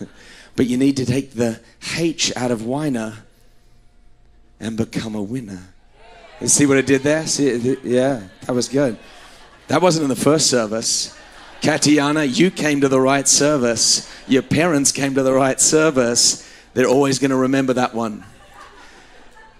but 0.56 0.66
you 0.66 0.78
need 0.78 0.96
to 0.96 1.04
take 1.04 1.34
the 1.34 1.60
H 1.98 2.34
out 2.36 2.50
of 2.50 2.64
whiner 2.64 3.18
and 4.58 4.78
become 4.78 5.14
a 5.14 5.22
winner. 5.22 5.69
See 6.46 6.64
what 6.64 6.78
I 6.78 6.80
did 6.80 7.02
there? 7.02 7.26
See, 7.26 7.76
yeah, 7.84 8.22
that 8.42 8.52
was 8.52 8.68
good. 8.68 8.96
That 9.68 9.82
wasn't 9.82 10.04
in 10.04 10.08
the 10.08 10.16
first 10.16 10.48
service. 10.48 11.16
Katiana, 11.60 12.24
you 12.24 12.50
came 12.50 12.80
to 12.80 12.88
the 12.88 13.00
right 13.00 13.28
service. 13.28 14.10
Your 14.26 14.42
parents 14.42 14.90
came 14.90 15.14
to 15.14 15.22
the 15.22 15.34
right 15.34 15.60
service. 15.60 16.50
They're 16.72 16.86
always 16.86 17.18
going 17.18 17.30
to 17.30 17.36
remember 17.36 17.74
that 17.74 17.94
one. 17.94 18.24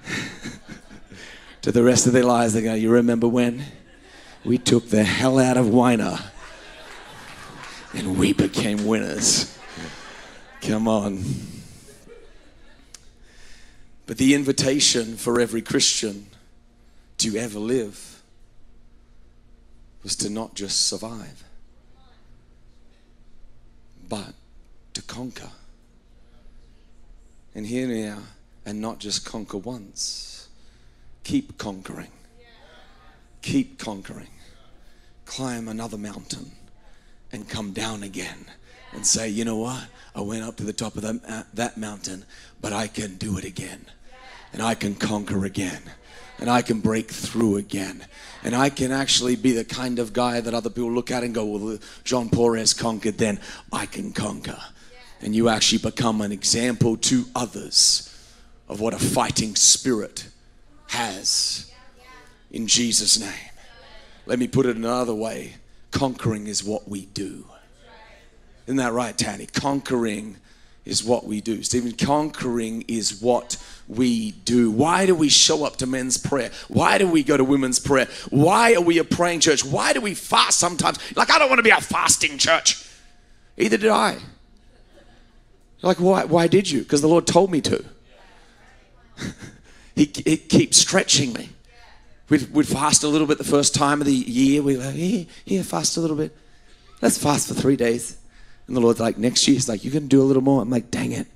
to 1.63 1.71
the 1.71 1.83
rest 1.83 2.07
of 2.07 2.15
their 2.15 2.25
lives, 2.25 2.55
they 2.55 2.63
go, 2.63 2.73
You 2.73 2.91
remember 2.91 3.29
when? 3.29 3.63
We 4.45 4.57
took 4.57 4.89
the 4.89 5.05
hell 5.05 5.39
out 5.39 5.59
of 5.59 5.69
whiner 5.69 6.19
and 7.93 8.19
we 8.19 8.33
became 8.33 8.87
winners. 8.87 9.59
Come 10.63 10.89
on. 10.89 11.23
But 14.07 14.17
the 14.17 14.35
invitation 14.35 15.17
for 15.17 15.41
every 15.41 15.61
Christian 15.61 16.27
to 17.21 17.37
ever 17.37 17.59
live 17.59 18.23
was 20.03 20.17
to 20.17 20.31
not 20.31 20.55
just 20.55 20.87
survive, 20.87 21.45
but 24.09 24.33
to 24.95 25.03
conquer. 25.03 25.51
And 27.55 27.67
here 27.67 27.87
now, 27.87 28.21
and 28.65 28.81
not 28.81 29.01
just 29.01 29.27
conquer 29.27 29.59
once, 29.59 30.49
keep 31.23 31.59
conquering. 31.59 32.11
Keep 33.43 33.79
conquering. 33.79 34.31
Climb 35.27 35.69
another 35.69 35.99
mountain 35.99 36.53
and 37.33 37.47
come 37.47 37.73
down 37.73 38.03
again 38.03 38.47
and 38.93 39.07
say, 39.07 39.29
you 39.29 39.45
know 39.45 39.59
what? 39.59 39.89
I 40.15 40.23
went 40.23 40.43
up 40.43 40.57
to 40.57 40.65
the 40.65 40.73
top 40.73 40.97
of 40.97 41.03
that, 41.03 41.21
uh, 41.29 41.43
that 41.53 41.77
mountain, 41.77 42.25
but 42.63 42.73
I 42.73 42.87
can 42.87 43.17
do 43.17 43.37
it 43.37 43.45
again. 43.45 43.85
And 44.55 44.63
I 44.63 44.75
can 44.75 44.95
conquer 44.95 45.45
again 45.45 45.83
and 46.41 46.51
I 46.51 46.63
can 46.63 46.81
break 46.81 47.11
through 47.11 47.57
again. 47.57 48.05
And 48.43 48.57
I 48.57 48.71
can 48.71 48.91
actually 48.91 49.37
be 49.37 49.53
the 49.53 49.65
kind 49.65 49.99
of 49.99 50.15
guy 50.15 50.41
that 50.41 50.55
other 50.55 50.71
people 50.71 50.91
look 50.91 51.11
at 51.11 51.23
and 51.23 51.35
go, 51.35 51.45
well, 51.45 51.79
John 52.03 52.31
Paul 52.31 52.55
has 52.55 52.73
conquered, 52.73 53.19
then 53.19 53.39
I 53.71 53.85
can 53.87 54.13
conquer. 54.13 54.59
And 55.21 55.35
you 55.35 55.51
actually 55.51 55.79
become 55.79 56.23
an 56.23 56.33
example 56.33 56.97
to 56.97 57.27
others 57.37 58.07
of 58.69 58.81
what 58.81 58.95
a 58.95 58.99
fighting 58.99 59.55
spirit 59.55 60.29
has 60.89 61.71
in 62.51 62.67
Jesus' 62.67 63.21
name. 63.21 63.51
Let 64.25 64.39
me 64.39 64.49
put 64.49 64.65
it 64.65 64.77
another 64.77 65.15
way 65.15 65.55
conquering 65.91 66.47
is 66.47 66.65
what 66.65 66.89
we 66.89 67.07
do. 67.07 67.45
Isn't 68.67 68.77
that 68.77 68.93
right, 68.93 69.17
Tanny? 69.17 69.47
Conquering 69.47 70.37
is 70.91 71.05
what 71.05 71.25
we 71.25 71.41
do. 71.41 71.63
Stephen, 71.63 71.93
conquering 71.93 72.85
is 72.89 73.23
what 73.23 73.57
we 73.89 74.33
do. 74.33 74.71
Why 74.71 75.07
do 75.07 75.15
we 75.15 75.29
show 75.29 75.65
up 75.65 75.77
to 75.77 75.87
men's 75.87 76.19
prayer? 76.19 76.51
Why 76.69 76.99
do 76.99 77.09
we 77.09 77.23
go 77.23 77.37
to 77.37 77.45
women's 77.45 77.79
prayer? 77.79 78.09
Why 78.29 78.75
are 78.75 78.81
we 78.81 78.99
a 78.99 79.05
praying 79.05 79.41
church? 79.41 79.65
Why 79.65 79.93
do 79.93 80.01
we 80.01 80.15
fast 80.15 80.59
sometimes? 80.59 80.99
Like, 81.17 81.31
I 81.31 81.39
don't 81.39 81.49
want 81.49 81.61
to 81.61 81.65
be 81.65 81.71
a 81.71 81.81
fasting 81.81 82.39
church. 82.39 82.85
Either 83.57 83.77
did 83.77 83.91
I. 83.91 84.19
Like, 85.83 85.99
why, 85.99 86.25
why 86.25 86.47
did 86.47 86.71
you? 86.71 86.81
Because 86.81 87.01
the 87.01 87.09
Lord 87.09 87.27
told 87.27 87.51
me 87.51 87.61
to. 87.63 87.85
he, 89.95 90.05
he 90.05 90.37
keeps 90.37 90.77
stretching 90.77 91.33
me. 91.33 91.51
We'd, 92.29 92.53
we'd 92.53 92.69
fast 92.69 93.03
a 93.03 93.09
little 93.09 93.27
bit 93.27 93.39
the 93.39 93.45
first 93.45 93.75
time 93.75 94.01
of 94.01 94.07
the 94.07 94.15
year. 94.15 94.63
We'd 94.63 94.77
like, 94.77 94.95
here, 94.95 95.27
here, 95.45 95.63
fast 95.63 95.97
a 95.97 96.01
little 96.01 96.17
bit. 96.17 96.37
Let's 97.01 97.17
fast 97.17 97.49
for 97.49 97.55
three 97.55 97.77
days. 97.77 98.20
And 98.71 98.77
the 98.77 98.81
Lord's 98.81 99.01
like, 99.01 99.19
next 99.19 99.49
year, 99.49 99.55
He's 99.57 99.69
like, 99.69 99.83
you 99.83 99.91
can 99.91 100.07
do 100.07 100.23
a 100.23 100.25
little 100.25 100.45
more. 100.45 100.63
I'm 100.63 100.71
like, 100.71 100.93
dang 100.93 101.11
it. 101.11 101.27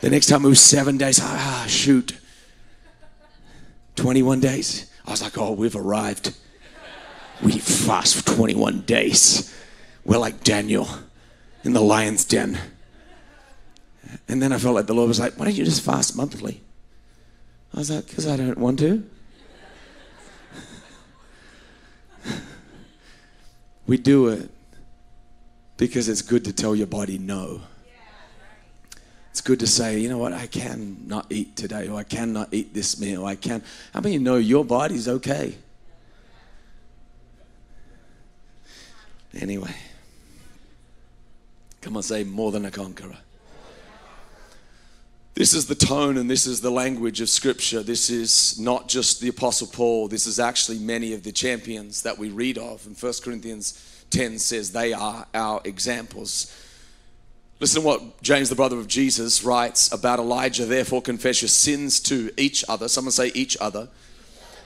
The 0.00 0.08
next 0.08 0.28
time 0.28 0.42
it 0.42 0.48
was 0.48 0.58
seven 0.58 0.96
days. 0.96 1.20
Ah, 1.20 1.66
shoot. 1.68 2.16
21 3.96 4.40
days. 4.40 4.90
I 5.06 5.10
was 5.10 5.20
like, 5.20 5.36
oh, 5.36 5.52
we've 5.52 5.76
arrived. 5.76 6.34
We 7.42 7.58
fast 7.58 8.14
for 8.14 8.36
21 8.36 8.80
days. 8.80 9.54
We're 10.02 10.16
like 10.16 10.42
Daniel 10.42 10.88
in 11.62 11.74
the 11.74 11.82
lion's 11.82 12.24
den. 12.24 12.58
And 14.28 14.40
then 14.40 14.50
I 14.50 14.56
felt 14.56 14.74
like 14.74 14.86
the 14.86 14.94
Lord 14.94 15.08
was 15.08 15.20
like, 15.20 15.38
why 15.38 15.44
don't 15.44 15.54
you 15.54 15.66
just 15.66 15.84
fast 15.84 16.16
monthly? 16.16 16.62
I 17.74 17.80
was 17.80 17.90
like, 17.90 18.06
because 18.06 18.26
I 18.26 18.38
don't 18.38 18.56
want 18.56 18.78
to. 18.78 19.04
we 23.86 23.98
do 23.98 24.28
it 24.28 24.48
because 25.76 26.08
it's 26.08 26.22
good 26.22 26.44
to 26.44 26.52
tell 26.52 26.76
your 26.76 26.86
body 26.86 27.18
no. 27.18 27.62
It's 29.30 29.40
good 29.40 29.60
to 29.60 29.66
say, 29.66 29.98
you 29.98 30.10
know 30.10 30.18
what, 30.18 30.34
I 30.34 30.46
can 30.46 31.06
not 31.06 31.26
eat 31.30 31.56
today, 31.56 31.88
or 31.88 31.98
I 31.98 32.04
cannot 32.04 32.52
eat 32.52 32.74
this 32.74 33.00
meal. 33.00 33.24
I 33.24 33.34
can. 33.34 33.62
How 33.94 34.00
many 34.00 34.18
know 34.18 34.36
your 34.36 34.62
body's 34.62 35.08
okay? 35.08 35.56
Anyway, 39.34 39.74
come 41.80 41.96
on, 41.96 42.02
say 42.02 42.24
more 42.24 42.52
than 42.52 42.66
a 42.66 42.70
conqueror. 42.70 43.16
This 45.34 45.54
is 45.54 45.66
the 45.66 45.74
tone 45.74 46.18
and 46.18 46.30
this 46.30 46.46
is 46.46 46.60
the 46.60 46.70
language 46.70 47.22
of 47.22 47.30
Scripture. 47.30 47.82
This 47.82 48.10
is 48.10 48.58
not 48.58 48.86
just 48.86 49.22
the 49.22 49.28
Apostle 49.28 49.66
Paul, 49.66 50.08
this 50.08 50.26
is 50.26 50.38
actually 50.38 50.78
many 50.78 51.14
of 51.14 51.22
the 51.22 51.32
champions 51.32 52.02
that 52.02 52.18
we 52.18 52.28
read 52.28 52.58
of. 52.58 52.86
In 52.86 52.92
1 52.92 53.12
Corinthians 53.24 53.91
10 54.12 54.38
says 54.38 54.72
they 54.72 54.92
are 54.92 55.26
our 55.34 55.60
examples. 55.64 56.56
Listen 57.58 57.82
to 57.82 57.86
what 57.86 58.22
James, 58.22 58.48
the 58.48 58.54
brother 58.54 58.78
of 58.78 58.88
Jesus, 58.88 59.44
writes 59.44 59.92
about 59.92 60.18
Elijah. 60.18 60.66
Therefore, 60.66 61.00
confess 61.00 61.42
your 61.42 61.48
sins 61.48 62.00
to 62.00 62.30
each 62.36 62.64
other. 62.68 62.88
Someone 62.88 63.12
say 63.12 63.32
each 63.34 63.56
other. 63.60 63.88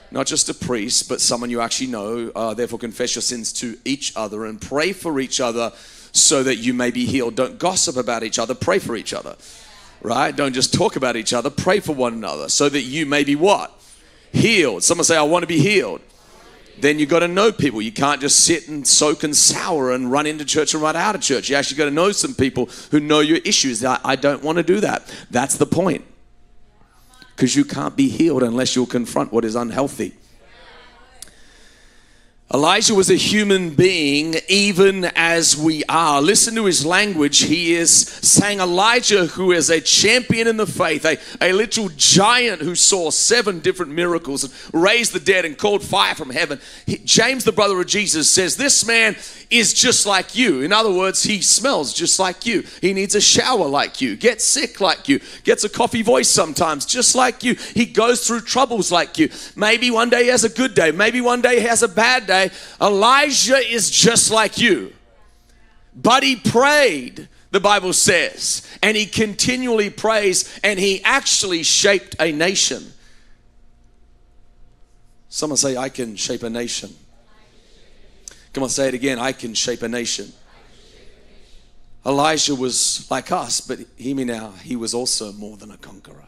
Not 0.09 0.25
just 0.25 0.49
a 0.49 0.53
priest, 0.53 1.09
but 1.09 1.21
someone 1.21 1.49
you 1.49 1.61
actually 1.61 1.87
know. 1.87 2.31
Uh, 2.35 2.53
therefore, 2.53 2.79
confess 2.79 3.15
your 3.15 3.21
sins 3.21 3.53
to 3.53 3.77
each 3.85 4.13
other 4.15 4.45
and 4.45 4.59
pray 4.59 4.93
for 4.93 5.19
each 5.19 5.39
other 5.39 5.71
so 6.11 6.43
that 6.43 6.55
you 6.55 6.73
may 6.73 6.91
be 6.91 7.05
healed. 7.05 7.35
Don't 7.35 7.59
gossip 7.59 7.97
about 7.97 8.23
each 8.23 8.39
other, 8.39 8.55
pray 8.55 8.79
for 8.79 8.95
each 8.95 9.13
other. 9.13 9.35
right? 10.01 10.35
Don't 10.35 10.53
just 10.53 10.73
talk 10.73 10.95
about 10.95 11.15
each 11.15 11.33
other. 11.33 11.49
Pray 11.49 11.79
for 11.79 11.93
one 11.93 12.13
another 12.13 12.49
so 12.49 12.69
that 12.69 12.81
you 12.81 13.05
may 13.05 13.23
be 13.23 13.35
what? 13.35 13.73
Healed. 14.31 14.83
Someone 14.83 15.05
say, 15.05 15.17
I 15.17 15.23
want 15.23 15.43
to 15.43 15.47
be 15.47 15.59
healed. 15.59 16.01
Then 16.79 16.99
you've 16.99 17.09
got 17.09 17.19
to 17.19 17.27
know 17.27 17.51
people. 17.51 17.81
You 17.81 17.91
can't 17.91 18.21
just 18.21 18.45
sit 18.45 18.67
and 18.67 18.87
soak 18.87 19.23
and 19.23 19.35
sour 19.35 19.91
and 19.91 20.11
run 20.11 20.27
into 20.27 20.45
church 20.45 20.73
and 20.73 20.83
run 20.83 20.95
out 20.95 21.15
of 21.15 21.21
church. 21.21 21.49
You 21.49 21.55
actually 21.55 21.77
got 21.77 21.85
to 21.85 21.91
know 21.91 22.11
some 22.11 22.33
people 22.33 22.69
who 22.91 22.99
know 22.99 23.19
your 23.19 23.37
issues. 23.37 23.83
I, 23.83 23.99
I 24.03 24.15
don't 24.15 24.43
want 24.43 24.57
to 24.57 24.63
do 24.63 24.79
that. 24.81 25.11
That's 25.31 25.57
the 25.57 25.65
point. 25.65 26.05
Because 27.35 27.55
you 27.55 27.65
can't 27.65 27.95
be 27.95 28.09
healed 28.09 28.43
unless 28.43 28.75
you'll 28.75 28.85
confront 28.87 29.31
what 29.31 29.45
is 29.45 29.55
unhealthy. 29.55 30.13
Elijah 32.53 32.95
was 32.95 33.09
a 33.09 33.15
human 33.15 33.71
being, 33.71 34.35
even 34.47 35.03
as 35.17 35.57
we 35.57 35.83
are. 35.89 36.21
Listen 36.21 36.55
to 36.55 36.63
his 36.63 36.85
language. 36.85 37.39
He 37.39 37.73
is 37.73 37.91
saying, 37.91 38.61
Elijah, 38.61 39.25
who 39.25 39.51
is 39.51 39.69
a 39.69 39.81
champion 39.81 40.47
in 40.47 40.55
the 40.55 40.65
faith, 40.65 41.03
a, 41.03 41.17
a 41.41 41.51
little 41.51 41.89
giant 41.97 42.61
who 42.61 42.73
saw 42.73 43.09
seven 43.11 43.59
different 43.59 43.91
miracles 43.91 44.45
and 44.45 44.81
raised 44.81 45.11
the 45.11 45.19
dead 45.19 45.43
and 45.43 45.57
called 45.57 45.83
fire 45.83 46.15
from 46.15 46.29
heaven. 46.29 46.61
He, 46.85 46.99
James, 46.99 47.43
the 47.43 47.51
brother 47.51 47.81
of 47.81 47.87
Jesus, 47.87 48.29
says, 48.29 48.55
This 48.55 48.87
man 48.87 49.17
is 49.49 49.73
just 49.73 50.05
like 50.05 50.33
you. 50.33 50.61
In 50.61 50.71
other 50.71 50.91
words, 50.91 51.23
he 51.23 51.41
smells 51.41 51.93
just 51.93 52.17
like 52.17 52.45
you. 52.45 52.63
He 52.79 52.93
needs 52.93 53.15
a 53.15 53.21
shower 53.21 53.67
like 53.67 53.99
you, 53.99 54.15
gets 54.15 54.45
sick 54.45 54.79
like 54.79 55.09
you, 55.09 55.19
gets 55.43 55.65
a 55.65 55.69
coffee 55.69 56.01
voice 56.01 56.29
sometimes 56.29 56.85
just 56.85 57.13
like 57.13 57.43
you. 57.43 57.55
He 57.55 57.85
goes 57.85 58.25
through 58.25 58.41
troubles 58.41 58.89
like 58.89 59.17
you. 59.17 59.29
Maybe 59.57 59.91
one 59.91 60.09
day 60.09 60.23
he 60.23 60.29
has 60.29 60.45
a 60.45 60.49
good 60.49 60.73
day, 60.73 60.91
maybe 60.91 61.19
one 61.19 61.41
day 61.41 61.59
he 61.59 61.65
has 61.65 61.83
a 61.83 61.89
bad 61.89 62.25
day 62.25 62.36
Elijah 62.81 63.57
is 63.57 63.89
just 63.89 64.31
like 64.31 64.57
you. 64.57 64.93
But 65.95 66.23
he 66.23 66.35
prayed, 66.35 67.27
the 67.51 67.59
Bible 67.59 67.93
says, 67.93 68.67
and 68.83 68.95
he 68.95 69.05
continually 69.05 69.89
prays, 69.89 70.59
and 70.63 70.79
he 70.79 71.03
actually 71.03 71.63
shaped 71.63 72.15
a 72.19 72.31
nation. 72.31 72.93
Someone 75.29 75.57
say, 75.57 75.75
I 75.77 75.89
can 75.89 76.15
shape 76.15 76.43
a 76.43 76.49
nation. 76.49 76.95
Come 78.53 78.63
on, 78.63 78.69
say 78.69 78.87
it 78.87 78.93
again. 78.93 79.19
I 79.19 79.33
can 79.33 79.53
shape 79.53 79.83
a 79.83 79.87
nation. 79.87 80.33
Elijah 82.05 82.55
was 82.55 83.05
like 83.11 83.31
us, 83.31 83.59
but 83.59 83.79
hear 83.97 84.15
me 84.15 84.23
now, 84.23 84.51
he 84.63 84.75
was 84.75 84.93
also 84.93 85.33
more 85.33 85.57
than 85.57 85.71
a 85.71 85.77
conqueror. 85.77 86.23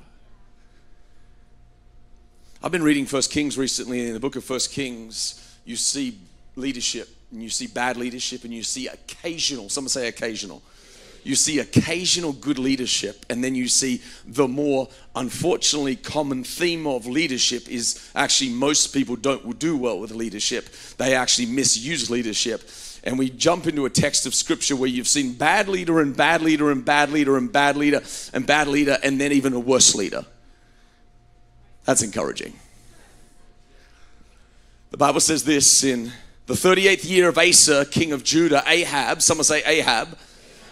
I've 2.61 2.71
been 2.71 2.83
reading 2.83 3.05
First 3.05 3.31
Kings 3.31 3.57
recently, 3.57 4.07
in 4.07 4.13
the 4.13 4.19
book 4.19 4.35
of 4.35 4.43
First 4.43 4.71
Kings, 4.73 5.48
you 5.69 5.75
see 5.75 6.17
leadership 6.55 7.07
and 7.31 7.43
you 7.43 7.49
see 7.49 7.67
bad 7.67 7.95
leadership 7.95 8.43
and 8.43 8.51
you 8.51 8.63
see 8.63 8.87
occasional, 8.87 9.69
someone 9.69 9.89
say 9.89 10.07
occasional. 10.07 10.63
You 11.23 11.35
see 11.35 11.59
occasional 11.59 12.33
good 12.33 12.57
leadership, 12.57 13.23
and 13.29 13.43
then 13.43 13.53
you 13.53 13.67
see 13.67 14.01
the 14.25 14.47
more 14.47 14.87
unfortunately 15.15 15.95
common 15.95 16.43
theme 16.43 16.87
of 16.87 17.05
leadership 17.05 17.69
is 17.69 18.09
actually 18.15 18.49
most 18.51 18.87
people 18.93 19.15
don't 19.15 19.59
do 19.59 19.77
well 19.77 19.99
with 19.99 20.11
leadership. 20.11 20.69
They 20.97 21.13
actually 21.13 21.47
misuse 21.47 22.09
leadership. 22.09 22.67
And 23.03 23.19
we 23.19 23.29
jump 23.29 23.67
into 23.67 23.85
a 23.85 23.89
text 23.91 24.25
of 24.25 24.33
scripture 24.33 24.75
where 24.75 24.89
you've 24.89 25.07
seen 25.07 25.33
bad 25.33 25.67
leader 25.67 26.01
and 26.01 26.17
bad 26.17 26.41
leader 26.41 26.71
and 26.71 26.83
bad 26.83 27.11
leader 27.11 27.37
and 27.37 27.51
bad 27.51 27.77
leader 27.77 28.01
and 28.33 28.47
bad 28.47 28.67
leader, 28.67 28.97
and 29.03 29.21
then 29.21 29.33
even 29.33 29.53
a 29.53 29.59
worse 29.59 29.93
leader. 29.93 30.25
That's 31.85 32.01
encouraging. 32.01 32.53
The 34.91 34.97
Bible 34.97 35.19
says 35.19 35.43
this 35.43 35.83
in 35.83 36.11
the 36.47 36.55
38th 36.55 37.07
year 37.07 37.29
of 37.29 37.37
Asa, 37.37 37.85
king 37.85 38.11
of 38.11 38.23
Judah, 38.23 38.63
Ahab, 38.65 39.21
someone 39.21 39.43
say 39.43 39.61
Ahab, 39.63 40.17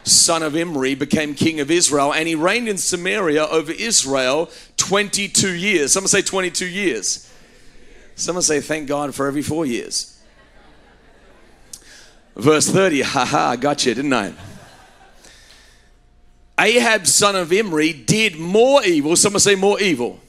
son 0.04 0.42
of 0.42 0.56
Imri, 0.56 0.96
became 0.96 1.36
king 1.36 1.60
of 1.60 1.70
Israel, 1.70 2.12
and 2.12 2.28
he 2.28 2.34
reigned 2.34 2.68
in 2.68 2.80
Samaria 2.80 3.46
over 3.46 3.72
Israel 3.72 4.50
22 4.78 5.54
years. 5.54 5.94
Someone 5.94 6.08
say 6.08 6.24
22 6.24 6.66
years. 6.66 7.32
Someone 8.16 8.42
say, 8.42 8.60
thank 8.60 8.88
God 8.88 9.14
for 9.14 9.28
every 9.28 9.44
four 9.44 9.68
years. 9.68 10.20
Verse 12.36 12.68
30, 12.68 13.02
haha, 13.02 13.50
I 13.50 13.56
got 13.56 13.86
you, 13.86 13.94
didn't 13.94 14.14
I? 14.14 14.34
Ahab, 16.60 17.06
son 17.06 17.36
of 17.36 17.54
Imri, 17.54 17.94
did 17.94 18.36
more 18.36 18.84
evil. 18.84 19.16
Someone 19.16 19.40
say 19.40 19.54
more 19.54 19.80
evil 19.80 20.20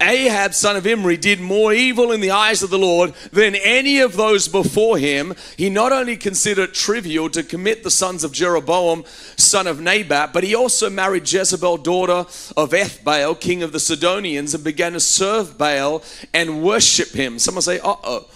Ahab, 0.00 0.54
son 0.54 0.76
of 0.76 0.86
Imri, 0.86 1.16
did 1.16 1.40
more 1.40 1.72
evil 1.72 2.12
in 2.12 2.20
the 2.20 2.30
eyes 2.30 2.62
of 2.62 2.70
the 2.70 2.78
Lord 2.78 3.14
than 3.32 3.54
any 3.54 4.00
of 4.00 4.16
those 4.16 4.48
before 4.48 4.98
him. 4.98 5.34
He 5.56 5.70
not 5.70 5.92
only 5.92 6.16
considered 6.16 6.74
trivial 6.74 7.30
to 7.30 7.42
commit 7.42 7.82
the 7.82 7.90
sons 7.90 8.24
of 8.24 8.32
Jeroboam, 8.32 9.04
son 9.36 9.66
of 9.66 9.80
Nebat, 9.80 10.32
but 10.32 10.44
he 10.44 10.54
also 10.54 10.90
married 10.90 11.30
Jezebel, 11.30 11.78
daughter 11.78 12.26
of 12.56 12.70
Ethbaal, 12.70 13.38
king 13.38 13.62
of 13.62 13.72
the 13.72 13.80
Sidonians, 13.80 14.54
and 14.54 14.64
began 14.64 14.92
to 14.92 15.00
serve 15.00 15.58
Baal 15.58 16.02
and 16.32 16.62
worship 16.62 17.10
him. 17.10 17.38
Someone 17.38 17.62
say, 17.62 17.78
uh 17.80 17.96
oh. 18.04 18.26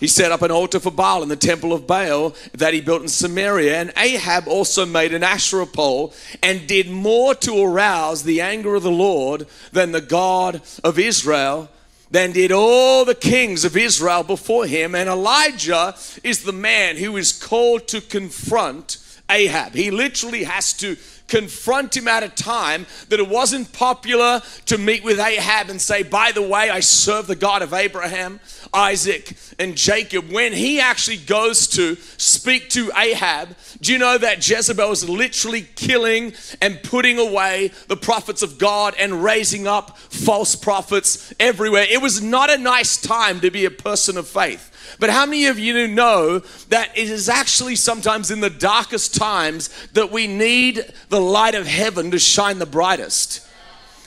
He 0.00 0.06
set 0.06 0.32
up 0.32 0.40
an 0.40 0.50
altar 0.50 0.80
for 0.80 0.90
Baal 0.90 1.22
in 1.22 1.28
the 1.28 1.36
temple 1.36 1.74
of 1.74 1.86
Baal 1.86 2.34
that 2.54 2.72
he 2.72 2.80
built 2.80 3.02
in 3.02 3.08
Samaria. 3.08 3.78
And 3.78 3.92
Ahab 3.98 4.48
also 4.48 4.86
made 4.86 5.12
an 5.12 5.22
Asherah 5.22 5.66
pole 5.66 6.14
and 6.42 6.66
did 6.66 6.90
more 6.90 7.34
to 7.36 7.62
arouse 7.62 8.22
the 8.22 8.40
anger 8.40 8.74
of 8.74 8.82
the 8.82 8.90
Lord 8.90 9.46
than 9.72 9.92
the 9.92 10.00
God 10.00 10.62
of 10.82 10.98
Israel, 10.98 11.68
than 12.10 12.32
did 12.32 12.50
all 12.50 13.04
the 13.04 13.14
kings 13.14 13.64
of 13.64 13.76
Israel 13.76 14.22
before 14.22 14.66
him. 14.66 14.94
And 14.94 15.08
Elijah 15.08 15.94
is 16.24 16.44
the 16.44 16.52
man 16.52 16.96
who 16.96 17.18
is 17.18 17.32
called 17.32 17.86
to 17.88 18.00
confront 18.00 18.96
Ahab. 19.28 19.74
He 19.74 19.90
literally 19.90 20.44
has 20.44 20.72
to 20.78 20.96
confront 21.30 21.96
him 21.96 22.08
at 22.08 22.22
a 22.22 22.28
time 22.28 22.86
that 23.08 23.20
it 23.20 23.28
wasn't 23.28 23.72
popular 23.72 24.42
to 24.66 24.76
meet 24.76 25.02
with 25.02 25.18
Ahab 25.18 25.70
and 25.70 25.80
say, 25.80 26.02
By 26.02 26.32
the 26.32 26.42
way, 26.42 26.68
I 26.68 26.80
serve 26.80 27.26
the 27.26 27.36
God 27.36 27.62
of 27.62 27.72
Abraham, 27.72 28.40
Isaac, 28.74 29.34
and 29.58 29.76
Jacob. 29.76 30.30
When 30.30 30.52
he 30.52 30.80
actually 30.80 31.16
goes 31.16 31.66
to 31.68 31.96
speak 32.18 32.68
to 32.70 32.90
Ahab, 32.96 33.56
do 33.80 33.92
you 33.92 33.98
know 33.98 34.18
that 34.18 34.46
Jezebel 34.46 34.90
is 34.90 35.08
literally 35.08 35.62
killing 35.62 36.34
and 36.60 36.82
putting 36.82 37.18
away 37.18 37.70
the 37.88 37.96
prophets 37.96 38.42
of 38.42 38.58
God 38.58 38.94
and 38.98 39.22
raising 39.24 39.66
up 39.66 39.96
false 39.98 40.56
prophets 40.56 41.32
everywhere? 41.38 41.86
It 41.88 42.02
was 42.02 42.20
not 42.20 42.50
a 42.50 42.58
nice 42.58 43.00
time 43.00 43.40
to 43.40 43.50
be 43.50 43.64
a 43.64 43.70
person 43.70 44.18
of 44.18 44.28
faith. 44.28 44.69
But 44.98 45.10
how 45.10 45.26
many 45.26 45.46
of 45.46 45.58
you 45.58 45.86
know 45.88 46.40
that 46.68 46.96
it 46.96 47.08
is 47.08 47.28
actually 47.28 47.76
sometimes 47.76 48.30
in 48.30 48.40
the 48.40 48.50
darkest 48.50 49.14
times 49.14 49.70
that 49.92 50.10
we 50.10 50.26
need 50.26 50.84
the 51.08 51.20
light 51.20 51.54
of 51.54 51.66
heaven 51.66 52.10
to 52.10 52.18
shine 52.18 52.58
the 52.58 52.66
brightest? 52.66 53.46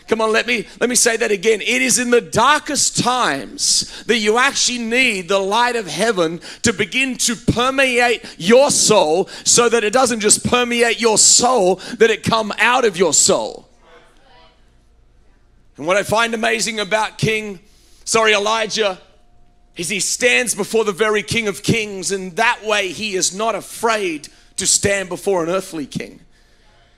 Come 0.08 0.20
on, 0.20 0.32
let 0.32 0.48
me 0.48 0.68
let 0.80 0.90
me 0.90 0.96
say 0.96 1.16
that 1.18 1.32
again. 1.32 1.62
It 1.62 1.82
is 1.82 1.98
in 1.98 2.10
the 2.10 2.22
darkest 2.22 3.02
times 3.02 4.04
that 4.04 4.18
you 4.18 4.38
actually 4.38 4.80
need 4.80 5.30
the 5.30 5.40
light 5.40 5.76
of 5.76 5.88
heaven 5.88 6.42
to 6.64 6.74
begin 6.74 7.16
to 7.20 7.36
permeate 7.36 8.24
your 8.38 8.70
soul 8.70 9.30
so 9.46 9.70
that 9.70 9.84
it 9.84 9.94
doesn't 9.94 10.20
just 10.20 10.46
permeate 10.46 11.00
your 11.00 11.18
soul, 11.18 11.76
that 11.98 12.10
it 12.10 12.24
come 12.24 12.54
out 12.58 12.84
of 12.86 12.98
your 12.98 13.14
soul. 13.14 13.70
And 15.78 15.88
what 15.88 15.98
I 15.98 16.04
find 16.04 16.34
amazing 16.34 16.80
about 16.80 17.18
King, 17.18 17.60
sorry, 18.04 18.34
Elijah, 18.34 19.00
is 19.76 19.90
he 19.90 20.00
stands 20.00 20.54
before 20.54 20.86
the 20.86 20.92
very 20.92 21.24
King 21.24 21.48
of 21.48 21.64
Kings, 21.64 22.12
and 22.12 22.36
that 22.36 22.64
way 22.64 22.90
he 22.90 23.16
is 23.16 23.36
not 23.36 23.56
afraid 23.56 24.28
to 24.58 24.68
stand 24.68 25.10
before 25.10 25.44
an 25.44 25.50
earthly 25.50 25.86
king. 25.86 26.20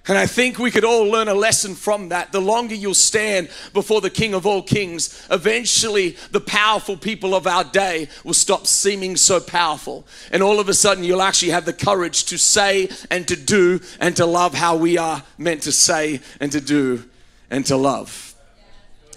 And 0.07 0.17
I 0.19 0.27
think 0.27 0.59
we 0.59 0.69
could 0.69 0.85
all 0.85 1.05
learn 1.05 1.27
a 1.29 1.33
lesson 1.33 1.73
from 1.73 2.09
that. 2.09 2.31
The 2.31 2.41
longer 2.41 2.75
you'll 2.75 2.93
stand 2.93 3.49
before 3.73 4.01
the 4.01 4.11
King 4.11 4.35
of 4.35 4.45
all 4.45 4.61
kings, 4.61 5.25
eventually 5.31 6.15
the 6.29 6.41
powerful 6.41 6.95
people 6.95 7.33
of 7.33 7.47
our 7.47 7.63
day 7.63 8.07
will 8.23 8.35
stop 8.35 8.67
seeming 8.67 9.15
so 9.15 9.39
powerful. 9.39 10.05
And 10.31 10.43
all 10.43 10.59
of 10.59 10.69
a 10.69 10.75
sudden, 10.75 11.03
you'll 11.03 11.23
actually 11.23 11.51
have 11.51 11.65
the 11.65 11.73
courage 11.73 12.25
to 12.25 12.37
say 12.37 12.89
and 13.09 13.27
to 13.27 13.35
do 13.35 13.79
and 13.99 14.15
to 14.17 14.27
love 14.27 14.53
how 14.53 14.75
we 14.75 14.99
are 14.99 15.23
meant 15.39 15.63
to 15.63 15.71
say 15.71 16.21
and 16.39 16.51
to 16.51 16.61
do 16.61 17.03
and 17.49 17.65
to 17.65 17.75
love. 17.75 18.35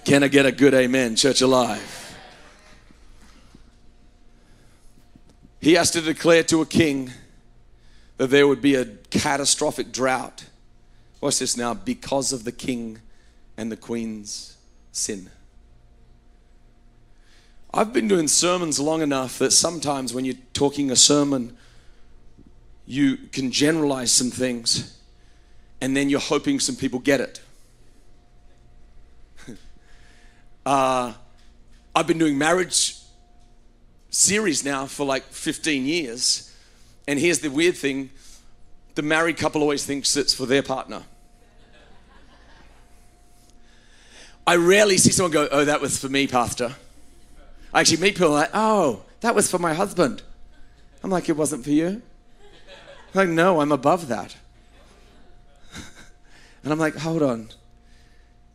Can 0.07 0.23
I 0.23 0.29
get 0.29 0.47
a 0.47 0.53
good 0.53 0.73
amen, 0.73 1.17
church 1.17 1.43
alive? 1.43 2.08
He 5.61 5.75
has 5.75 5.91
to 5.93 6.01
declare 6.01 6.43
to 6.45 6.63
a 6.63 6.67
king 6.67 7.13
that 8.17 8.29
there 8.29 8.47
would 8.47 8.63
be 8.63 8.75
a 8.75 8.85
catastrophic 8.85 9.93
drought. 9.93 10.47
Watch 11.21 11.41
this 11.41 11.57
now 11.57 11.75
because 11.75 12.33
of 12.33 12.45
the 12.45 12.53
king 12.53 13.01
and 13.57 13.73
the 13.73 13.77
queen's 13.77 14.57
sin. 14.93 15.31
I've 17.75 17.93
been 17.93 18.09
doing 18.09 18.29
sermons 18.29 18.81
long 18.81 19.03
enough 19.03 19.39
that 19.41 19.53
sometimes 19.53 20.15
when 20.15 20.25
you're 20.25 20.37
talking 20.53 20.91
a 20.91 20.97
sermon, 20.97 21.57
you 22.87 23.17
can 23.17 23.51
generalize 23.51 24.13
some 24.13 24.31
things 24.31 24.99
and 25.81 25.97
then 25.97 26.09
you're 26.09 26.21
hoping 26.21 26.61
some 26.61 26.77
people 26.77 26.99
get 26.99 27.21
it. 27.21 27.41
uh, 30.67 31.13
I've 31.95 32.07
been 32.07 32.19
doing 32.19 32.39
marriage 32.39 32.98
series 34.11 34.65
now 34.65 34.87
for 34.87 35.05
like 35.05 35.25
15 35.25 35.85
years. 35.85 36.55
And 37.07 37.19
here's 37.19 37.41
the 37.41 37.49
weird 37.49 37.77
thing 37.77 38.11
the 38.95 39.03
married 39.03 39.37
couple 39.37 39.63
always 39.63 39.87
thinks 39.87 40.17
it's 40.17 40.35
for 40.35 40.45
their 40.45 40.63
partner. 40.63 41.05
I 44.45 44.57
rarely 44.57 44.97
see 44.97 45.13
someone 45.13 45.31
go, 45.31 45.47
Oh, 45.53 45.65
that 45.65 45.81
was 45.81 45.99
for 45.99 46.09
me, 46.09 46.27
Pastor. 46.27 46.75
I 47.73 47.81
actually 47.81 47.99
meet 47.99 48.15
people 48.17 48.31
like, 48.31 48.51
Oh, 48.55 49.03
that 49.21 49.35
was 49.35 49.51
for 49.51 49.59
my 49.59 49.75
husband. 49.75 50.23
I'm 51.05 51.11
like, 51.11 51.29
It 51.29 51.37
wasn't 51.37 51.65
for 51.65 51.71
you? 51.71 51.87
I'm 51.87 53.15
like, 53.15 53.29
No, 53.29 53.61
I'm 53.61 53.71
above 53.71 54.09
that. 54.09 54.37
and 56.65 56.73
I'm 56.73 56.79
like, 56.79 56.97
Hold 56.97 57.23
on. 57.23 57.51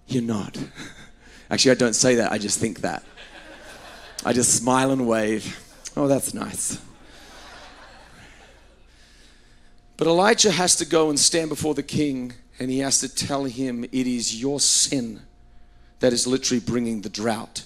You're 0.08 0.24
not. 0.24 0.58
Actually, 1.50 1.72
I 1.72 1.76
don't 1.76 1.94
say 1.94 2.16
that, 2.16 2.32
I 2.32 2.38
just 2.38 2.60
think 2.60 2.82
that. 2.82 3.04
I 4.26 4.34
just 4.34 4.56
smile 4.56 4.92
and 4.92 5.08
wave. 5.08 5.60
Oh, 5.98 6.08
that's 6.08 6.34
nice. 6.34 6.80
But 9.98 10.08
Elijah 10.08 10.52
has 10.52 10.76
to 10.78 10.86
go 10.86 11.10
and 11.10 11.20
stand 11.20 11.50
before 11.50 11.74
the 11.74 11.84
king 11.84 12.34
and 12.60 12.70
he 12.70 12.80
has 12.80 13.00
to 13.00 13.14
tell 13.14 13.46
him 13.46 13.84
it 13.84 14.08
is 14.08 14.40
your 14.40 14.60
sin 14.60 15.22
that 16.00 16.14
is 16.14 16.26
literally 16.26 16.60
bringing 16.60 17.02
the 17.02 17.10
drought. 17.10 17.66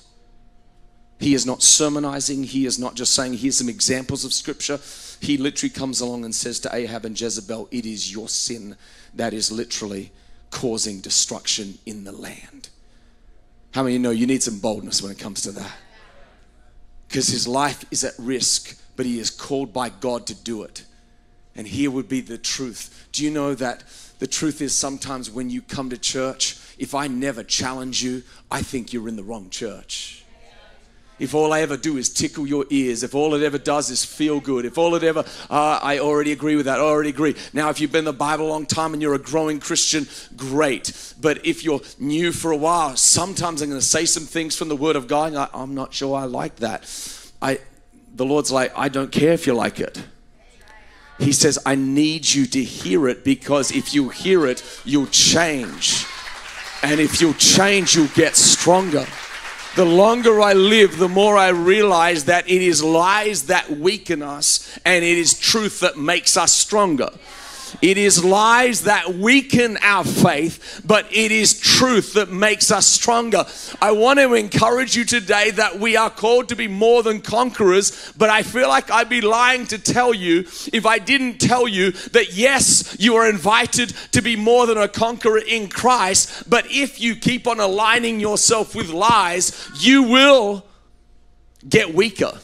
He 1.20 1.34
is 1.34 1.46
not 1.46 1.64
sermonizing. 1.64 2.44
He 2.44 2.66
is 2.66 2.78
not 2.78 2.96
just 2.96 3.14
saying, 3.14 3.34
here's 3.34 3.58
some 3.58 3.70
examples 3.70 4.24
of 4.24 4.34
scripture. 4.34 4.80
He 5.20 5.38
literally 5.38 5.72
comes 5.72 6.00
along 6.00 6.26
and 6.26 6.36
says 6.36 6.60
to 6.62 6.76
Ahab 6.76 7.06
and 7.06 7.20
Jezebel, 7.20 7.68
it 7.72 7.86
is 7.86 8.12
your 8.12 8.30
sin 8.30 8.76
that 9.16 9.34
is 9.34 9.52
literally 9.52 10.12
causing 10.52 11.02
destruction 11.02 11.80
in 11.86 12.04
the 12.04 12.12
land. 12.12 12.70
How 13.72 13.84
many 13.84 13.94
you 13.94 14.00
know 14.00 14.12
you 14.12 14.28
need 14.28 14.44
some 14.44 14.60
boldness 14.60 15.02
when 15.02 15.12
it 15.12 15.20
comes 15.20 15.42
to 15.44 15.52
that? 15.54 15.72
Because 17.08 17.28
his 17.28 17.48
life 17.48 17.86
is 17.92 18.04
at 18.04 18.14
risk, 18.18 18.80
but 18.96 19.06
he 19.06 19.20
is 19.20 19.30
called 19.30 19.74
by 19.74 19.90
God 19.90 20.28
to 20.28 20.36
do 20.36 20.64
it. 20.64 20.84
And 21.56 21.68
here 21.68 21.90
would 21.90 22.10
be 22.10 22.22
the 22.22 22.38
truth. 22.38 23.08
Do 23.12 23.24
you 23.24 23.32
know 23.32 23.56
that 23.56 23.84
the 24.20 24.28
truth 24.28 24.62
is 24.62 24.76
sometimes 24.76 25.30
when 25.30 25.50
you 25.50 25.62
come 25.62 25.90
to 25.90 25.98
church, 25.98 26.58
if 26.78 26.94
I 26.94 27.08
never 27.08 27.44
challenge 27.44 28.04
you, 28.04 28.24
I 28.52 28.62
think 28.62 28.94
you're 28.94 29.08
in 29.08 29.16
the 29.16 29.24
wrong 29.24 29.50
church. 29.50 30.24
If 31.20 31.34
all 31.34 31.52
I 31.52 31.62
ever 31.62 31.78
do 31.78 31.98
is 31.98 32.10
tickle 32.10 32.46
your 32.46 32.66
ears, 32.70 33.02
if 33.02 33.16
all 33.16 33.34
it 33.34 33.42
ever 33.42 33.58
does 33.58 33.90
is 33.90 34.06
feel 34.06 34.40
good, 34.40 34.66
if 34.66 34.78
all 34.78 34.94
it 34.94 35.04
ever, 35.04 35.26
uh, 35.50 35.80
I 35.82 36.00
already 36.00 36.32
agree 36.32 36.56
with 36.56 36.66
that, 36.66 36.80
I 36.80 36.84
already 36.84 37.10
agree. 37.10 37.36
Now, 37.54 37.70
if 37.70 37.82
you've 37.82 37.92
been 37.92 38.00
in 38.00 38.06
the 38.06 38.14
Bible 38.14 38.48
a 38.48 38.50
long 38.50 38.68
time 38.68 38.94
and 38.94 39.02
you're 39.02 39.16
a 39.16 39.20
growing 39.20 39.60
Christian, 39.60 40.08
great. 40.36 41.14
But 41.20 41.44
if 41.46 41.64
you're 41.64 41.82
new 42.00 42.32
for 42.32 42.52
a 42.52 42.58
while, 42.58 42.96
sometimes 42.96 43.62
I'm 43.62 43.70
going 43.70 43.82
to 43.82 43.86
say 43.86 44.06
some 44.06 44.24
things 44.24 44.56
from 44.56 44.70
the 44.70 44.76
Word 44.76 44.96
of 44.96 45.08
God, 45.08 45.30
and 45.30 45.38
I, 45.40 45.48
I'm 45.54 45.74
not 45.74 45.94
sure 45.94 46.16
I 46.16 46.26
like 46.26 46.58
that. 46.58 46.88
I, 47.42 47.60
the 48.14 48.26
Lord's 48.26 48.52
like, 48.52 48.72
I 48.78 48.90
don't 48.90 49.12
care 49.12 49.32
if 49.32 49.48
you 49.48 49.54
like 49.54 49.80
it. 49.80 50.04
He 51.20 51.32
says, 51.32 51.58
I 51.66 51.74
need 51.74 52.32
you 52.32 52.46
to 52.46 52.64
hear 52.64 53.08
it 53.08 53.24
because 53.24 53.72
if 53.72 53.94
you 53.96 54.10
hear 54.10 54.46
it, 54.46 54.64
you'll 54.86 55.08
change. 55.08 56.06
And 56.84 57.00
if 57.00 57.20
you'll 57.20 57.34
change, 57.34 57.96
you'll 57.96 58.08
get 58.10 58.36
stronger. 58.36 59.08
The 59.78 59.86
longer 59.86 60.42
I 60.42 60.54
live, 60.54 60.98
the 60.98 61.08
more 61.08 61.38
I 61.38 61.50
realize 61.50 62.26
that 62.26 62.50
it 62.50 62.64
is 62.64 62.84
lies 62.84 63.44
that 63.44 63.70
weaken 63.70 64.24
us 64.24 64.76
and 64.84 65.06
it 65.06 65.18
is 65.20 65.38
truth 65.38 65.82
that 65.82 65.96
makes 65.96 66.36
us 66.36 66.52
stronger. 66.52 67.12
It 67.82 67.98
is 67.98 68.24
lies 68.24 68.84
that 68.84 69.16
weaken 69.16 69.78
our 69.82 70.04
faith, 70.04 70.82
but 70.86 71.06
it 71.12 71.32
is 71.32 71.60
truth 71.60 72.14
that 72.14 72.30
makes 72.30 72.72
us 72.72 72.86
stronger. 72.86 73.46
I 73.82 73.92
want 73.92 74.20
to 74.20 74.34
encourage 74.34 74.96
you 74.96 75.06
today 75.06 75.52
that 75.52 75.80
we 75.80 75.96
are 75.96 76.10
called 76.10 76.50
to 76.50 76.56
be 76.56 76.68
more 76.68 77.04
than 77.04 77.22
conquerors, 77.22 78.14
but 78.18 78.30
I 78.30 78.44
feel 78.44 78.68
like 78.68 78.92
I'd 78.92 79.10
be 79.10 79.22
lying 79.22 79.66
to 79.68 79.78
tell 79.78 80.14
you 80.14 80.40
if 80.74 80.86
I 80.86 81.00
didn't 81.00 81.40
tell 81.40 81.68
you 81.68 81.92
that 81.92 82.34
yes, 82.34 82.96
you 83.00 83.16
are 83.16 83.30
invited 83.30 83.90
to 84.12 84.22
be 84.22 84.36
more 84.36 84.66
than 84.66 84.78
a 84.78 84.88
conqueror 84.88 85.40
in 85.40 85.68
Christ, 85.68 86.50
but 86.50 86.66
if 86.70 87.00
you 87.02 87.16
keep 87.16 87.48
on 87.48 87.60
aligning 87.60 88.20
yourself 88.20 88.76
with 88.76 88.90
lies, 88.90 89.70
you 89.80 90.04
will 90.04 90.66
get 91.68 91.94
weaker. 91.94 92.40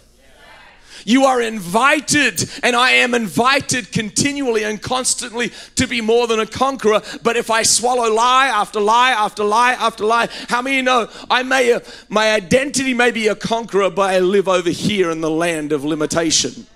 You 1.06 1.26
are 1.26 1.42
invited, 1.42 2.50
and 2.62 2.76
I 2.76 2.92
am 2.92 3.14
invited 3.14 3.92
continually 3.92 4.64
and 4.64 4.82
constantly 4.82 5.52
to 5.76 5.88
be 5.88 6.02
more 6.02 6.28
than 6.28 6.40
a 6.40 6.46
conqueror. 6.46 7.02
But 7.22 7.36
if 7.36 7.52
I 7.52 7.64
swallow 7.64 8.14
lie 8.14 8.48
after 8.48 8.80
lie 8.80 9.12
after 9.12 9.44
lie 9.44 9.74
after 9.74 10.06
lie, 10.06 10.30
how 10.50 10.62
many 10.62 10.82
know 10.82 11.10
I 11.30 11.44
may 11.44 11.80
my 12.10 12.32
identity 12.32 12.94
may 12.94 13.12
be 13.12 13.28
a 13.28 13.36
conqueror, 13.36 13.90
but 13.90 14.14
I 14.14 14.20
live 14.20 14.48
over 14.48 14.70
here 14.70 15.12
in 15.12 15.22
the 15.22 15.30
land 15.30 15.72
of 15.72 15.84
limitation. 15.84 16.68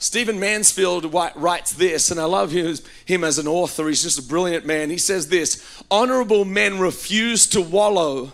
Stephen 0.00 0.38
Mansfield 0.38 1.12
writes 1.12 1.72
this, 1.72 2.12
and 2.12 2.20
I 2.20 2.24
love 2.24 2.52
him 2.52 3.24
as 3.24 3.38
an 3.38 3.48
author. 3.48 3.88
He's 3.88 4.04
just 4.04 4.18
a 4.18 4.22
brilliant 4.22 4.64
man. 4.64 4.90
He 4.90 4.98
says 4.98 5.28
this 5.28 5.82
Honorable 5.90 6.44
men 6.44 6.78
refuse 6.78 7.48
to 7.48 7.60
wallow 7.60 8.32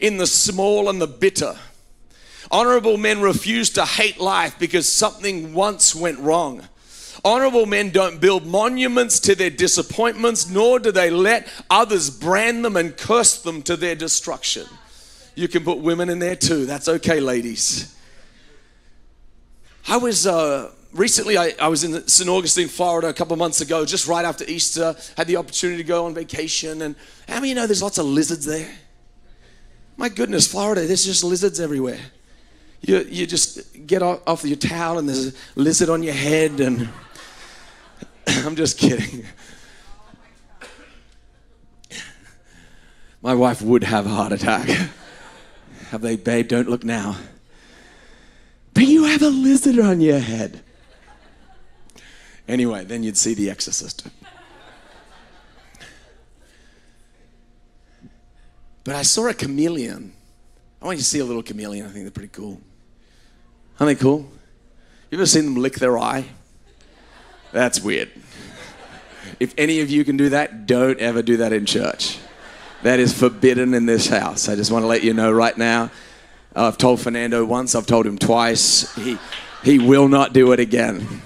in 0.00 0.18
the 0.18 0.26
small 0.26 0.90
and 0.90 1.00
the 1.00 1.06
bitter 1.06 1.58
Honorable 2.50 2.96
men 2.96 3.20
refuse 3.20 3.70
to 3.70 3.84
hate 3.84 4.18
life 4.18 4.58
because 4.58 4.90
something 4.90 5.52
once 5.52 5.94
went 5.94 6.18
wrong. 6.18 6.66
Honorable 7.24 7.66
men 7.66 7.90
don't 7.90 8.20
build 8.20 8.46
monuments 8.46 9.20
to 9.20 9.34
their 9.34 9.50
disappointments, 9.50 10.48
nor 10.48 10.78
do 10.78 10.92
they 10.92 11.10
let 11.10 11.48
others 11.68 12.10
brand 12.10 12.64
them 12.64 12.76
and 12.76 12.96
curse 12.96 13.42
them 13.42 13.60
to 13.62 13.76
their 13.76 13.94
destruction. 13.94 14.66
You 15.34 15.48
can 15.48 15.64
put 15.64 15.78
women 15.78 16.08
in 16.08 16.20
there 16.20 16.36
too. 16.36 16.64
That's 16.64 16.88
okay, 16.88 17.20
ladies. 17.20 17.94
I 19.86 19.96
was 19.96 20.26
uh, 20.26 20.70
recently, 20.92 21.36
I, 21.36 21.54
I, 21.60 21.68
was 21.68 21.84
in 21.84 22.06
St. 22.06 22.28
Augustine, 22.30 22.68
Florida 22.68 23.08
a 23.08 23.12
couple 23.12 23.36
months 23.36 23.60
ago, 23.60 23.84
just 23.84 24.06
right 24.06 24.24
after 24.24 24.44
Easter. 24.44 24.94
Had 25.16 25.26
the 25.26 25.36
opportunity 25.36 25.82
to 25.82 25.86
go 25.86 26.06
on 26.06 26.14
vacation. 26.14 26.82
And 26.82 26.94
how 27.26 27.36
many 27.36 27.50
you 27.50 27.54
know 27.54 27.66
there's 27.66 27.82
lots 27.82 27.98
of 27.98 28.06
lizards 28.06 28.46
there? 28.46 28.70
My 29.96 30.08
goodness, 30.08 30.46
Florida, 30.46 30.86
there's 30.86 31.04
just 31.04 31.24
lizards 31.24 31.58
everywhere 31.58 31.98
you, 32.80 33.06
you 33.08 33.26
just 33.26 33.86
get 33.86 34.02
off 34.02 34.44
your 34.44 34.56
towel 34.56 34.98
and 34.98 35.08
there's 35.08 35.28
a 35.28 35.32
lizard 35.56 35.88
on 35.88 36.02
your 36.02 36.14
head 36.14 36.60
and 36.60 36.88
i'm 38.28 38.56
just 38.56 38.78
kidding. 38.78 39.24
My 43.20 43.34
wife 43.34 43.60
would 43.60 43.82
have 43.82 44.06
a 44.06 44.10
heart 44.10 44.32
attack. 44.32 44.68
Have 45.90 46.02
they 46.02 46.16
babe 46.16 46.48
don't 46.48 46.68
look 46.68 46.84
now. 46.84 47.16
But 48.74 48.84
you 48.84 49.04
have 49.04 49.22
a 49.22 49.28
lizard 49.28 49.78
on 49.80 50.00
your 50.00 50.20
head. 50.20 50.62
Anyway 52.46 52.84
then 52.84 53.02
you'd 53.02 53.16
see 53.16 53.34
the 53.34 53.50
exorcist. 53.50 54.06
But 58.84 58.94
i 58.94 59.02
saw 59.02 59.26
a 59.26 59.34
chameleon. 59.34 60.14
I 60.80 60.86
want 60.86 60.96
you 60.96 61.02
to 61.02 61.08
see 61.08 61.18
a 61.18 61.24
little 61.24 61.42
chameleon. 61.42 61.84
I 61.86 61.90
think 61.90 62.04
they're 62.04 62.10
pretty 62.10 62.28
cool. 62.28 62.60
Aren't 63.80 63.96
they 63.98 64.02
cool? 64.02 64.28
You 65.10 65.18
ever 65.18 65.26
seen 65.26 65.44
them 65.44 65.56
lick 65.56 65.74
their 65.74 65.98
eye? 65.98 66.26
That's 67.52 67.80
weird. 67.80 68.10
If 69.40 69.54
any 69.56 69.80
of 69.80 69.90
you 69.90 70.04
can 70.04 70.16
do 70.16 70.30
that, 70.30 70.66
don't 70.66 70.98
ever 70.98 71.22
do 71.22 71.38
that 71.38 71.52
in 71.52 71.64
church. 71.64 72.18
That 72.82 72.98
is 72.98 73.16
forbidden 73.16 73.74
in 73.74 73.86
this 73.86 74.08
house. 74.08 74.48
I 74.48 74.56
just 74.56 74.70
want 74.70 74.82
to 74.82 74.86
let 74.86 75.02
you 75.02 75.14
know 75.14 75.30
right 75.30 75.56
now. 75.56 75.90
I've 76.54 76.78
told 76.78 77.00
Fernando 77.00 77.44
once, 77.44 77.74
I've 77.74 77.86
told 77.86 78.06
him 78.06 78.18
twice. 78.18 78.92
He, 78.96 79.18
he 79.62 79.78
will 79.78 80.08
not 80.08 80.32
do 80.32 80.52
it 80.52 80.60
again. 80.60 81.22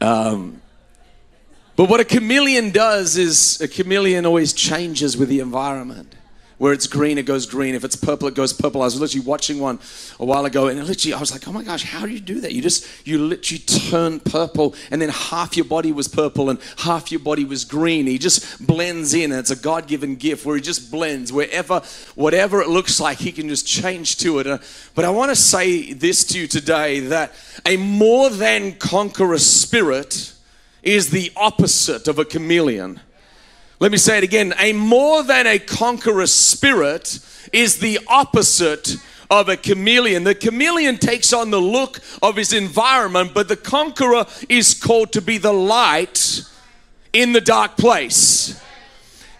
Um, 0.00 0.62
but 1.76 1.88
what 1.88 2.00
a 2.00 2.04
chameleon 2.04 2.70
does 2.70 3.16
is 3.16 3.60
a 3.60 3.68
chameleon 3.68 4.26
always 4.26 4.52
changes 4.52 5.16
with 5.16 5.28
the 5.28 5.40
environment. 5.40 6.14
Where 6.62 6.72
it's 6.72 6.86
green, 6.86 7.18
it 7.18 7.26
goes 7.26 7.44
green. 7.44 7.74
If 7.74 7.82
it's 7.82 7.96
purple, 7.96 8.28
it 8.28 8.36
goes 8.36 8.52
purple. 8.52 8.82
I 8.82 8.84
was 8.84 9.00
literally 9.00 9.26
watching 9.26 9.58
one 9.58 9.80
a 10.20 10.24
while 10.24 10.44
ago, 10.44 10.68
and 10.68 10.78
literally 10.86 11.12
I 11.12 11.18
was 11.18 11.32
like, 11.32 11.48
"Oh 11.48 11.52
my 11.52 11.64
gosh, 11.64 11.82
how 11.82 12.06
do 12.06 12.12
you 12.12 12.20
do 12.20 12.40
that? 12.40 12.52
You 12.52 12.62
just 12.62 12.86
you 13.04 13.18
literally 13.18 13.58
turn 13.58 14.20
purple, 14.20 14.76
and 14.92 15.02
then 15.02 15.08
half 15.08 15.56
your 15.56 15.64
body 15.64 15.90
was 15.90 16.06
purple 16.06 16.50
and 16.50 16.60
half 16.76 17.10
your 17.10 17.18
body 17.18 17.44
was 17.44 17.64
green. 17.64 18.06
He 18.06 18.16
just 18.16 18.64
blends 18.64 19.12
in, 19.12 19.32
and 19.32 19.40
it's 19.40 19.50
a 19.50 19.56
God-given 19.56 20.14
gift 20.14 20.46
where 20.46 20.54
he 20.54 20.62
just 20.62 20.88
blends 20.92 21.32
wherever, 21.32 21.82
whatever 22.14 22.62
it 22.62 22.68
looks 22.68 23.00
like, 23.00 23.18
he 23.18 23.32
can 23.32 23.48
just 23.48 23.66
change 23.66 24.18
to 24.18 24.38
it. 24.38 24.46
Uh, 24.46 24.58
but 24.94 25.04
I 25.04 25.10
want 25.10 25.32
to 25.32 25.36
say 25.36 25.92
this 25.92 26.22
to 26.26 26.38
you 26.38 26.46
today: 26.46 27.00
that 27.00 27.32
a 27.66 27.76
more 27.76 28.30
than 28.30 28.74
conqueror 28.76 29.38
spirit 29.38 30.32
is 30.84 31.10
the 31.10 31.32
opposite 31.34 32.06
of 32.06 32.20
a 32.20 32.24
chameleon. 32.24 33.00
Let 33.82 33.90
me 33.90 33.98
say 33.98 34.18
it 34.18 34.22
again. 34.22 34.54
A 34.60 34.72
more 34.72 35.24
than 35.24 35.44
a 35.44 35.58
conqueror 35.58 36.28
spirit 36.28 37.18
is 37.52 37.80
the 37.80 37.98
opposite 38.06 38.94
of 39.28 39.48
a 39.48 39.56
chameleon. 39.56 40.22
The 40.22 40.36
chameleon 40.36 40.98
takes 40.98 41.32
on 41.32 41.50
the 41.50 41.58
look 41.58 41.98
of 42.22 42.36
his 42.36 42.52
environment, 42.52 43.32
but 43.34 43.48
the 43.48 43.56
conqueror 43.56 44.26
is 44.48 44.72
called 44.72 45.10
to 45.14 45.20
be 45.20 45.36
the 45.36 45.52
light 45.52 46.42
in 47.12 47.32
the 47.32 47.40
dark 47.40 47.76
place. 47.76 48.62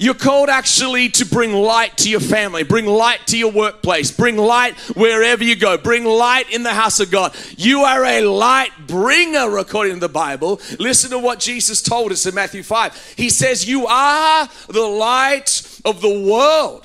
You're 0.03 0.15
called 0.15 0.49
actually 0.49 1.11
to 1.11 1.25
bring 1.25 1.53
light 1.53 1.99
to 1.99 2.11
your 2.11 2.19
family, 2.19 2.65
bring 2.65 2.87
light 2.87 3.25
to 3.29 3.39
your 3.39 3.53
workplace, 3.53 4.11
bring 4.11 4.37
light 4.37 4.77
wherever 4.97 5.45
you 5.45 5.55
go, 5.55 5.79
bring 5.79 6.05
light 6.05 6.51
in 6.51 6.65
the 6.65 6.75
house 6.75 6.99
of 6.99 7.13
God. 7.13 7.37
You 7.57 7.83
are 7.83 8.05
a 8.05 8.23
light 8.23 8.73
bringer, 8.89 9.59
according 9.59 9.95
to 9.95 10.01
the 10.01 10.09
Bible. 10.09 10.61
Listen 10.81 11.13
to 11.13 11.21
what 11.21 11.39
Jesus 11.39 11.81
told 11.81 12.11
us 12.11 12.27
in 12.27 12.35
Matthew 12.35 12.65
5. 12.65 13.15
He 13.17 13.31
says, 13.31 13.69
You 13.69 13.87
are 13.87 14.49
the 14.67 14.83
light 14.83 15.81
of 15.85 16.01
the 16.01 16.21
world. 16.29 16.85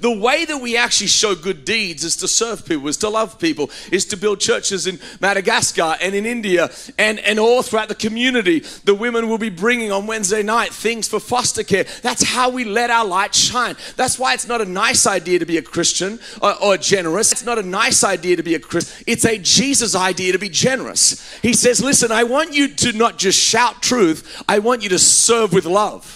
The 0.00 0.10
way 0.10 0.44
that 0.44 0.58
we 0.58 0.76
actually 0.76 1.08
show 1.08 1.34
good 1.34 1.64
deeds 1.64 2.04
is 2.04 2.16
to 2.16 2.28
serve 2.28 2.64
people, 2.66 2.88
is 2.88 2.96
to 2.98 3.08
love 3.08 3.38
people, 3.38 3.70
is 3.90 4.04
to 4.06 4.16
build 4.16 4.40
churches 4.40 4.86
in 4.86 4.98
Madagascar 5.20 5.96
and 6.00 6.14
in 6.14 6.26
India 6.26 6.70
and, 6.98 7.18
and 7.20 7.38
all 7.38 7.62
throughout 7.62 7.88
the 7.88 7.94
community. 7.94 8.60
The 8.84 8.94
women 8.94 9.28
will 9.28 9.38
be 9.38 9.50
bringing 9.50 9.92
on 9.92 10.06
Wednesday 10.06 10.42
night 10.42 10.72
things 10.72 11.08
for 11.08 11.20
foster 11.20 11.62
care. 11.62 11.84
That's 12.02 12.22
how 12.22 12.50
we 12.50 12.64
let 12.64 12.90
our 12.90 13.04
light 13.04 13.34
shine. 13.34 13.76
That's 13.96 14.18
why 14.18 14.34
it's 14.34 14.46
not 14.46 14.60
a 14.60 14.64
nice 14.64 15.06
idea 15.06 15.38
to 15.38 15.46
be 15.46 15.56
a 15.56 15.62
Christian 15.62 16.18
or, 16.42 16.54
or 16.62 16.76
generous. 16.76 17.32
It's 17.32 17.44
not 17.44 17.58
a 17.58 17.62
nice 17.62 18.04
idea 18.04 18.36
to 18.36 18.42
be 18.42 18.54
a 18.54 18.60
Christian. 18.60 19.04
It's 19.06 19.24
a 19.24 19.38
Jesus 19.38 19.94
idea 19.94 20.32
to 20.32 20.38
be 20.38 20.48
generous. 20.48 21.38
He 21.40 21.52
says, 21.52 21.82
Listen, 21.82 22.12
I 22.12 22.24
want 22.24 22.52
you 22.52 22.68
to 22.68 22.92
not 22.92 23.18
just 23.18 23.38
shout 23.38 23.82
truth, 23.82 24.42
I 24.48 24.58
want 24.58 24.82
you 24.82 24.88
to 24.90 24.98
serve 24.98 25.52
with 25.52 25.66
love. 25.66 26.15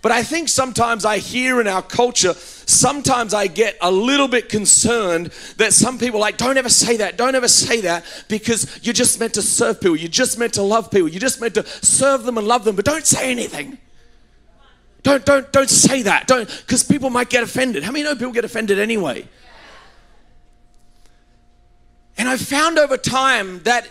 But 0.00 0.12
I 0.12 0.22
think 0.22 0.48
sometimes 0.48 1.04
I 1.04 1.18
hear 1.18 1.60
in 1.60 1.66
our 1.66 1.82
culture, 1.82 2.34
sometimes 2.34 3.34
I 3.34 3.48
get 3.48 3.76
a 3.80 3.90
little 3.90 4.28
bit 4.28 4.48
concerned 4.48 5.32
that 5.56 5.72
some 5.72 5.98
people 5.98 6.20
like, 6.20 6.36
don't 6.36 6.56
ever 6.56 6.68
say 6.68 6.98
that, 6.98 7.16
don't 7.16 7.34
ever 7.34 7.48
say 7.48 7.80
that, 7.80 8.04
because 8.28 8.78
you're 8.82 8.92
just 8.92 9.18
meant 9.18 9.34
to 9.34 9.42
serve 9.42 9.80
people, 9.80 9.96
you're 9.96 10.08
just 10.08 10.38
meant 10.38 10.54
to 10.54 10.62
love 10.62 10.90
people, 10.90 11.08
you're 11.08 11.20
just 11.20 11.40
meant 11.40 11.54
to 11.54 11.66
serve 11.66 12.22
them 12.22 12.38
and 12.38 12.46
love 12.46 12.64
them, 12.64 12.76
but 12.76 12.84
don't 12.84 13.06
say 13.06 13.30
anything. 13.30 13.78
Don't 15.02 15.24
don't 15.24 15.50
don't 15.52 15.70
say 15.70 16.02
that. 16.02 16.26
Don't 16.26 16.48
because 16.48 16.82
people 16.82 17.08
might 17.08 17.30
get 17.30 17.42
offended. 17.42 17.82
How 17.84 17.92
many 17.92 18.04
know 18.04 18.14
people 18.14 18.32
get 18.32 18.44
offended 18.44 18.78
anyway? 18.78 19.26
And 22.18 22.28
I've 22.28 22.40
found 22.40 22.78
over 22.78 22.96
time 22.96 23.62
that 23.62 23.88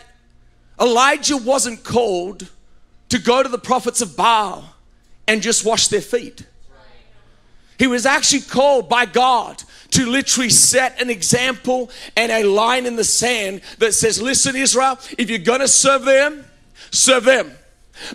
Elijah 0.79 1.37
wasn't 1.37 1.83
called 1.83 2.47
to 3.09 3.19
go 3.19 3.41
to 3.41 3.47
the 3.47 3.57
prophets 3.57 4.01
of 4.01 4.17
Baal 4.17 4.75
and 5.27 5.41
just 5.41 5.65
wash 5.65 5.87
their 5.87 6.01
feet. 6.01 6.45
He 7.77 7.87
was 7.87 8.05
actually 8.05 8.41
called 8.41 8.89
by 8.89 9.05
God 9.05 9.61
to 9.91 10.05
literally 10.05 10.49
set 10.49 10.99
an 11.01 11.09
example 11.09 11.91
and 12.15 12.31
a 12.31 12.43
line 12.43 12.85
in 12.85 12.95
the 12.95 13.03
sand 13.03 13.61
that 13.77 13.93
says, 13.93 14.21
Listen, 14.21 14.55
Israel, 14.55 14.97
if 15.17 15.29
you're 15.29 15.39
going 15.39 15.59
to 15.59 15.67
serve 15.67 16.05
them, 16.05 16.43
serve 16.91 17.23
them. 17.23 17.51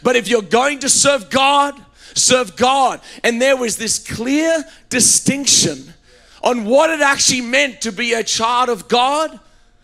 But 0.02 0.16
if 0.16 0.28
you're 0.28 0.42
going 0.42 0.80
to 0.80 0.88
serve 0.88 1.30
God, 1.30 1.80
serve 2.14 2.56
God. 2.56 3.00
And 3.22 3.40
there 3.40 3.56
was 3.56 3.76
this 3.76 3.98
clear 3.98 4.64
distinction 4.88 5.94
on 6.42 6.64
what 6.64 6.90
it 6.90 7.00
actually 7.00 7.40
meant 7.40 7.82
to 7.82 7.92
be 7.92 8.14
a 8.14 8.24
child 8.24 8.68
of 8.68 8.88
God 8.88 9.38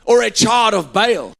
or 0.04 0.22
a 0.22 0.30
child 0.30 0.74
of 0.74 0.92
Baal. 0.92 1.32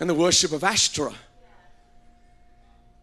And 0.00 0.08
the 0.08 0.14
worship 0.14 0.52
of 0.52 0.62
Ashtoreth. 0.62 1.16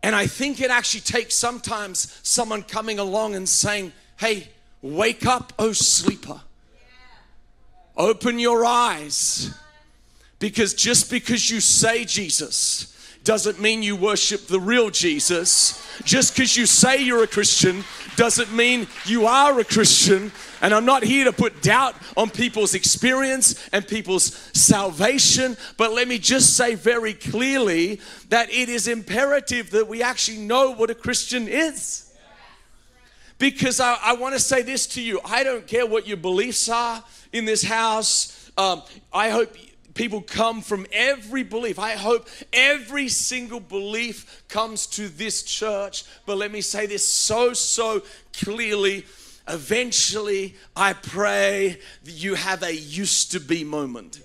And 0.04 0.16
I 0.16 0.28
think 0.28 0.60
it 0.62 0.72
actually 0.72 1.02
takes 1.02 1.36
sometimes 1.36 2.20
someone 2.24 2.64
coming 2.64 2.98
along 3.00 3.36
and 3.36 3.48
saying, 3.48 3.94
Hey, 4.18 4.50
wake 4.82 5.26
up, 5.26 5.54
oh 5.60 5.74
sleeper. 5.74 6.42
Open 7.96 8.40
your 8.40 8.66
eyes. 8.66 9.54
Because 10.40 10.74
just 10.74 11.12
because 11.12 11.50
you 11.52 11.60
say 11.60 12.04
Jesus 12.04 12.92
doesn't 13.24 13.60
mean 13.60 13.84
you 13.84 13.96
worship 13.96 14.48
the 14.48 14.60
real 14.60 14.90
Jesus. 14.90 15.88
Just 16.04 16.34
because 16.34 16.58
you 16.58 16.66
say 16.66 17.02
you're 17.04 17.24
a 17.24 17.28
Christian 17.28 17.84
doesn't 18.16 18.54
mean 18.54 18.88
you 19.06 19.28
are 19.28 19.60
a 19.60 19.64
Christian. 19.64 20.32
And 20.62 20.74
I'm 20.74 20.86
not 20.86 21.04
here 21.04 21.26
to 21.26 21.32
put 21.32 21.62
doubt 21.62 21.96
on 22.18 22.30
people's 22.30 22.74
experience 22.74 23.70
and 23.72 23.88
people's 23.88 24.34
salvation, 24.54 25.56
but 25.78 25.94
let 25.94 26.08
me 26.08 26.18
just 26.18 26.56
say 26.56 26.76
very 26.76 27.14
clearly 27.14 28.00
that 28.30 28.50
it 28.52 28.70
is 28.70 28.88
imperative 28.88 29.72
that 29.72 29.88
we 29.88 30.02
actually 30.02 30.38
know 30.38 30.72
what 30.72 30.90
a 30.90 30.96
Christian 30.96 31.48
is. 31.48 32.12
Because 33.38 33.80
I, 33.80 33.98
I 34.02 34.14
want 34.14 34.34
to 34.36 34.40
say 34.40 34.62
this 34.62 34.86
to 34.88 35.02
you 35.02 35.20
I 35.26 35.44
don't 35.44 35.66
care 35.66 35.86
what 35.86 36.08
your 36.08 36.18
beliefs 36.18 36.70
are 36.70 37.04
in 37.34 37.46
this 37.46 37.64
house. 37.64 38.52
Um, 38.58 38.84
I 39.14 39.30
hope 39.30 39.56
people 39.94 40.22
come 40.22 40.62
from 40.62 40.86
every 40.92 41.44
belief. 41.44 41.80
I 41.80 41.94
hope 41.94 42.28
every 42.54 43.10
single 43.10 43.60
belief 43.60 44.44
comes 44.48 44.88
to 44.88 45.08
this 45.10 45.44
church. 45.44 46.06
But 46.26 46.38
let 46.38 46.52
me 46.52 46.62
say 46.62 46.86
this 46.86 47.06
so, 47.08 47.54
so 47.54 48.02
clearly. 48.34 49.06
Eventually, 49.48 50.56
I 50.76 50.94
pray 50.94 51.80
that 52.04 52.12
you 52.12 52.36
have 52.36 52.64
a 52.64 52.74
used 52.74 53.32
to 53.32 53.40
be 53.40 53.64
moment. 53.64 54.22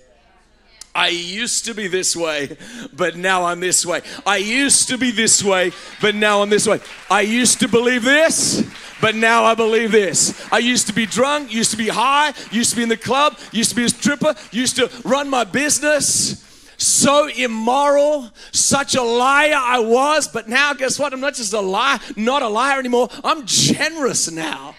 I 0.97 1.09
used 1.09 1.65
to 1.65 1.75
be 1.75 1.87
this 1.87 2.15
way, 2.15 2.57
but 2.91 3.15
now 3.15 3.45
I'm 3.45 3.59
this 3.59 3.85
way. 3.85 4.01
I 4.25 4.37
used 4.37 4.87
to 4.87 4.97
be 4.97 5.11
this 5.11 5.43
way, 5.43 5.71
but 6.01 6.15
now 6.15 6.41
I'm 6.41 6.49
this 6.49 6.67
way. 6.67 6.79
I 7.09 7.21
used 7.21 7.59
to 7.59 7.67
believe 7.67 8.03
this, 8.03 8.65
but 9.01 9.15
now 9.15 9.43
I 9.43 9.55
believe 9.55 9.91
this. 9.91 10.47
I 10.51 10.59
used 10.59 10.87
to 10.87 10.93
be 10.93 11.05
drunk, 11.05 11.53
used 11.53 11.71
to 11.71 11.77
be 11.77 11.87
high, 11.87 12.33
used 12.51 12.71
to 12.71 12.75
be 12.75 12.83
in 12.83 12.89
the 12.89 12.97
club, 12.97 13.37
used 13.51 13.69
to 13.71 13.75
be 13.75 13.85
a 13.85 13.89
stripper, 13.89 14.35
used 14.51 14.75
to 14.77 14.89
run 15.03 15.29
my 15.29 15.43
business. 15.43 16.43
So 16.77 17.27
immoral, 17.27 18.29
such 18.51 18.95
a 18.95 19.01
liar 19.01 19.55
I 19.55 19.79
was, 19.79 20.27
but 20.27 20.47
now 20.47 20.73
guess 20.73 20.99
what? 20.99 21.11
I'm 21.11 21.19
not 21.19 21.33
just 21.33 21.53
a 21.53 21.59
liar, 21.59 21.99
not 22.15 22.43
a 22.43 22.47
liar 22.47 22.79
anymore. 22.79 23.09
I'm 23.23 23.45
generous 23.45 24.29
now. 24.31 24.75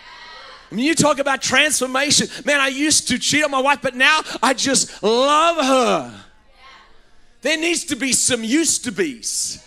I 0.71 0.75
mean, 0.75 0.85
you 0.85 0.95
talk 0.95 1.19
about 1.19 1.43
transformation. 1.43 2.29
Man, 2.45 2.61
I 2.61 2.69
used 2.69 3.09
to 3.09 3.19
cheat 3.19 3.43
on 3.43 3.51
my 3.51 3.61
wife, 3.61 3.81
but 3.83 3.95
now 3.95 4.21
I 4.43 4.55
just 4.55 5.03
love 5.03 5.57
her. 5.65 6.25
There 7.41 7.57
needs 7.57 7.85
to 7.87 7.97
be 7.97 8.13
some 8.13 8.45
used 8.45 8.85
to 8.85 8.93
be's. 8.93 9.65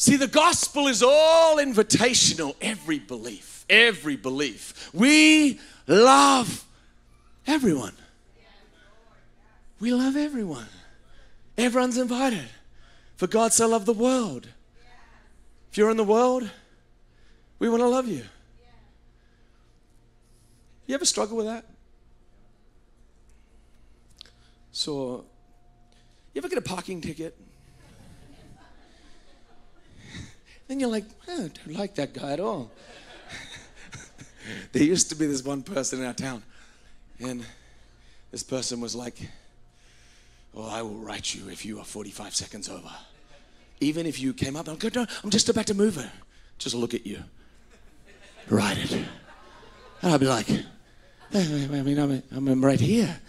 See, 0.00 0.16
the 0.16 0.28
gospel 0.28 0.88
is 0.88 1.02
all 1.02 1.58
invitational, 1.58 2.56
every 2.62 2.98
belief, 2.98 3.66
every 3.68 4.16
belief. 4.16 4.88
We 4.94 5.60
love 5.86 6.64
everyone. 7.46 7.92
We 9.78 9.92
love 9.92 10.16
everyone. 10.16 10.68
Everyone's 11.58 11.98
invited. 11.98 12.48
For 13.16 13.26
God 13.26 13.52
so 13.52 13.68
loved 13.68 13.84
the 13.84 13.92
world. 13.92 14.48
If 15.70 15.76
you're 15.76 15.90
in 15.90 15.98
the 15.98 16.04
world, 16.04 16.48
we 17.58 17.68
want 17.68 17.82
to 17.82 17.88
love 17.88 18.08
you. 18.08 18.24
You 20.86 20.94
ever 20.94 21.04
struggle 21.04 21.36
with 21.36 21.44
that? 21.44 21.66
So, 24.72 25.26
you 26.32 26.38
ever 26.38 26.48
get 26.48 26.56
a 26.56 26.62
parking 26.62 27.02
ticket? 27.02 27.36
Then 30.70 30.78
you're 30.78 30.88
like, 30.88 31.04
I 31.26 31.36
don't 31.36 31.76
like 31.76 31.96
that 31.96 32.14
guy 32.14 32.30
at 32.30 32.38
all. 32.38 32.70
there 34.72 34.84
used 34.84 35.08
to 35.08 35.16
be 35.16 35.26
this 35.26 35.44
one 35.44 35.62
person 35.62 35.98
in 35.98 36.06
our 36.06 36.12
town, 36.12 36.44
and 37.18 37.44
this 38.30 38.44
person 38.44 38.80
was 38.80 38.94
like, 38.94 39.16
Oh, 40.54 40.68
I 40.68 40.82
will 40.82 40.96
write 40.96 41.34
you 41.34 41.48
if 41.48 41.64
you 41.64 41.78
are 41.80 41.84
45 41.84 42.34
seconds 42.34 42.68
over. 42.68 42.90
Even 43.80 44.06
if 44.06 44.20
you 44.20 44.32
came 44.32 44.54
up, 44.56 44.68
I'm, 44.68 44.78
no, 44.94 45.06
I'm 45.24 45.30
just 45.30 45.48
about 45.48 45.66
to 45.66 45.74
move 45.74 45.98
it. 45.98 46.10
Just 46.58 46.74
look 46.74 46.94
at 46.94 47.06
you. 47.06 47.22
Write 48.48 48.78
it. 48.78 48.92
And 50.02 50.12
I'd 50.12 50.20
be 50.20 50.26
like, 50.26 50.48
I 51.32 51.82
mean, 51.82 51.98
I'm, 51.98 52.22
I'm 52.48 52.64
right 52.64 52.80
here. 52.80 53.20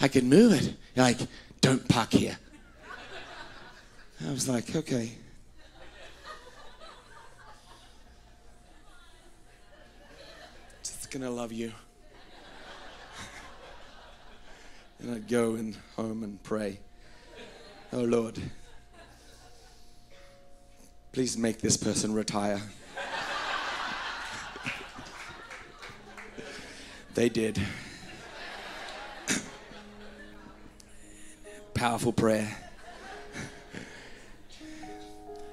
I 0.00 0.08
can 0.08 0.28
move 0.28 0.52
it. 0.52 0.74
You're 0.94 1.04
like, 1.04 1.18
don't 1.60 1.88
park 1.88 2.12
here. 2.12 2.36
I 4.26 4.30
was 4.30 4.48
like, 4.48 4.74
okay. 4.74 5.12
Just 11.16 11.24
gonna 11.24 11.34
love 11.34 11.50
you. 11.50 11.72
And 14.98 15.14
I'd 15.14 15.26
go 15.26 15.54
and 15.54 15.74
home 15.96 16.22
and 16.22 16.42
pray. 16.42 16.78
Oh 17.90 18.02
Lord, 18.02 18.38
please 21.12 21.38
make 21.38 21.62
this 21.62 21.78
person 21.78 22.12
retire. 22.12 22.60
they 27.14 27.30
did. 27.30 27.58
Powerful 31.72 32.12
prayer. 32.12 32.54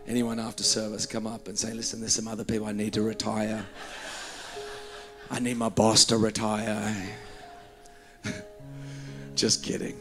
Anyone 0.09 0.39
after 0.39 0.63
service 0.63 1.05
come 1.05 1.25
up 1.25 1.47
and 1.47 1.57
say, 1.57 1.73
listen, 1.73 2.01
there's 2.01 2.15
some 2.15 2.27
other 2.27 2.43
people 2.43 2.67
I 2.67 2.73
need 2.73 2.91
to 2.95 3.01
retire. 3.01 3.65
I 5.33 5.39
need 5.39 5.57
my 5.57 5.69
boss 5.69 6.05
to 6.05 6.17
retire. 6.17 6.95
Just 9.35 9.63
kidding. 9.63 9.97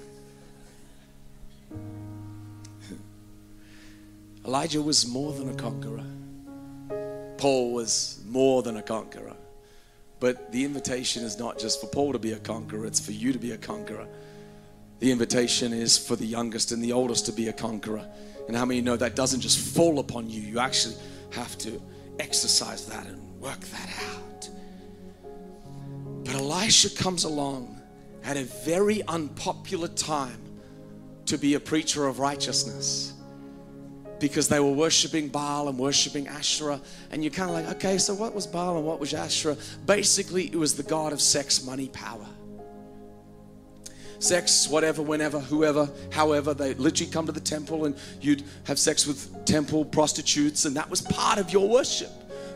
Elijah 4.45 4.83
was 4.83 5.07
more 5.07 5.33
than 5.33 5.49
a 5.49 5.55
conqueror. 5.55 6.05
Paul 7.39 7.73
was 7.73 8.23
more 8.29 8.63
than 8.63 8.77
a 8.77 8.83
conqueror. 8.83 9.33
But 10.21 10.53
the 10.53 10.67
invitation 10.67 11.25
is 11.25 11.39
not 11.39 11.59
just 11.59 11.81
for 11.81 11.87
Paul 11.87 12.13
to 12.13 12.19
be 12.19 12.33
a 12.33 12.39
conqueror, 12.39 12.85
it's 12.85 13.01
for 13.01 13.13
you 13.13 13.33
to 13.33 13.39
be 13.39 13.53
a 13.53 13.57
conqueror. 13.57 14.07
The 14.99 15.11
invitation 15.11 15.73
is 15.73 15.97
for 15.97 16.15
the 16.15 16.27
youngest 16.27 16.73
and 16.73 16.85
the 16.85 16.93
oldest 16.93 17.25
to 17.25 17.33
be 17.33 17.49
a 17.49 17.55
conqueror. 17.55 18.07
And 18.49 18.57
how 18.57 18.67
many 18.67 18.83
know 18.83 18.99
that 18.99 19.17
doesn't 19.17 19.41
just 19.41 19.75
fall 19.75 19.99
upon 19.99 20.29
you? 20.29 20.43
You 20.43 20.59
actually 20.59 20.97
have 21.31 21.57
to 21.59 21.81
exercise 22.19 22.85
that 22.85 23.07
and 23.07 23.41
work 23.41 23.61
that 23.61 23.89
out. 24.11 24.22
But 26.25 26.35
Elisha 26.35 26.91
comes 26.91 27.25
along 27.25 27.81
at 28.25 28.37
a 28.37 28.45
very 28.45 29.03
unpopular 29.09 29.89
time 29.89 30.39
to 31.27 31.39
be 31.39 31.55
a 31.55 31.61
preacher 31.61 32.07
of 32.07 32.19
righteousness 32.19 33.15
because 34.23 34.47
they 34.47 34.61
were 34.61 34.71
worshiping 34.71 35.29
Baal 35.29 35.69
and 35.69 35.77
worshiping 35.77 36.29
Asherah. 36.29 36.81
And 37.11 37.25
you're 37.25 37.33
kind 37.33 37.51
of 37.51 37.57
like, 37.57 37.77
okay, 37.77 37.99
so 37.99 38.15
what 38.15 38.33
was 38.35 38.47
Baal 38.47 38.77
and 38.77 38.87
what 38.87 39.01
was 39.01 39.13
Asherah? 39.13 39.57
Basically, 39.85 40.47
it 40.47 40.55
was 40.55 40.77
the 40.77 40.85
god 40.85 41.13
of 41.13 41.21
sex, 41.21 41.65
money, 41.65 41.89
power. 41.89 42.27
Sex, 44.21 44.69
whatever, 44.69 45.03
whenever, 45.03 45.41
whoever, 45.41 45.91
however, 46.13 46.55
they 46.55 46.75
literally 46.75 47.11
come 47.11 47.27
to 47.27 47.33
the 47.33 47.41
temple 47.41 47.87
and 47.87 47.97
you'd 48.21 48.45
have 48.65 48.79
sex 48.79 49.05
with 49.05 49.45
temple 49.45 49.85
prostitutes, 49.85 50.65
and 50.65 50.77
that 50.77 50.89
was 50.89 51.01
part 51.01 51.41
of 51.41 51.53
your 51.53 51.69
worship. 51.69 52.11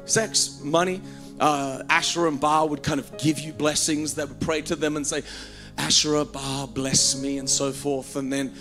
Sex, 0.05 0.61
money, 0.63 1.03
uh, 1.41 1.83
Asherah 1.89 2.29
and 2.29 2.41
Baal 2.41 2.69
would 2.71 2.83
kind 2.83 3.01
of 3.01 3.17
give 3.19 3.39
you 3.39 3.53
blessings. 3.53 4.15
They 4.15 4.25
would 4.25 4.41
pray 4.41 4.63
to 4.63 4.77
them 4.77 4.97
and 4.97 5.07
say, 5.07 5.23
Asherah, 5.79 6.25
Baal, 6.25 6.67
bless 6.67 7.21
me, 7.21 7.39
and 7.39 7.49
so 7.49 7.73
forth. 7.73 8.17
And 8.17 8.33
then 8.33 8.55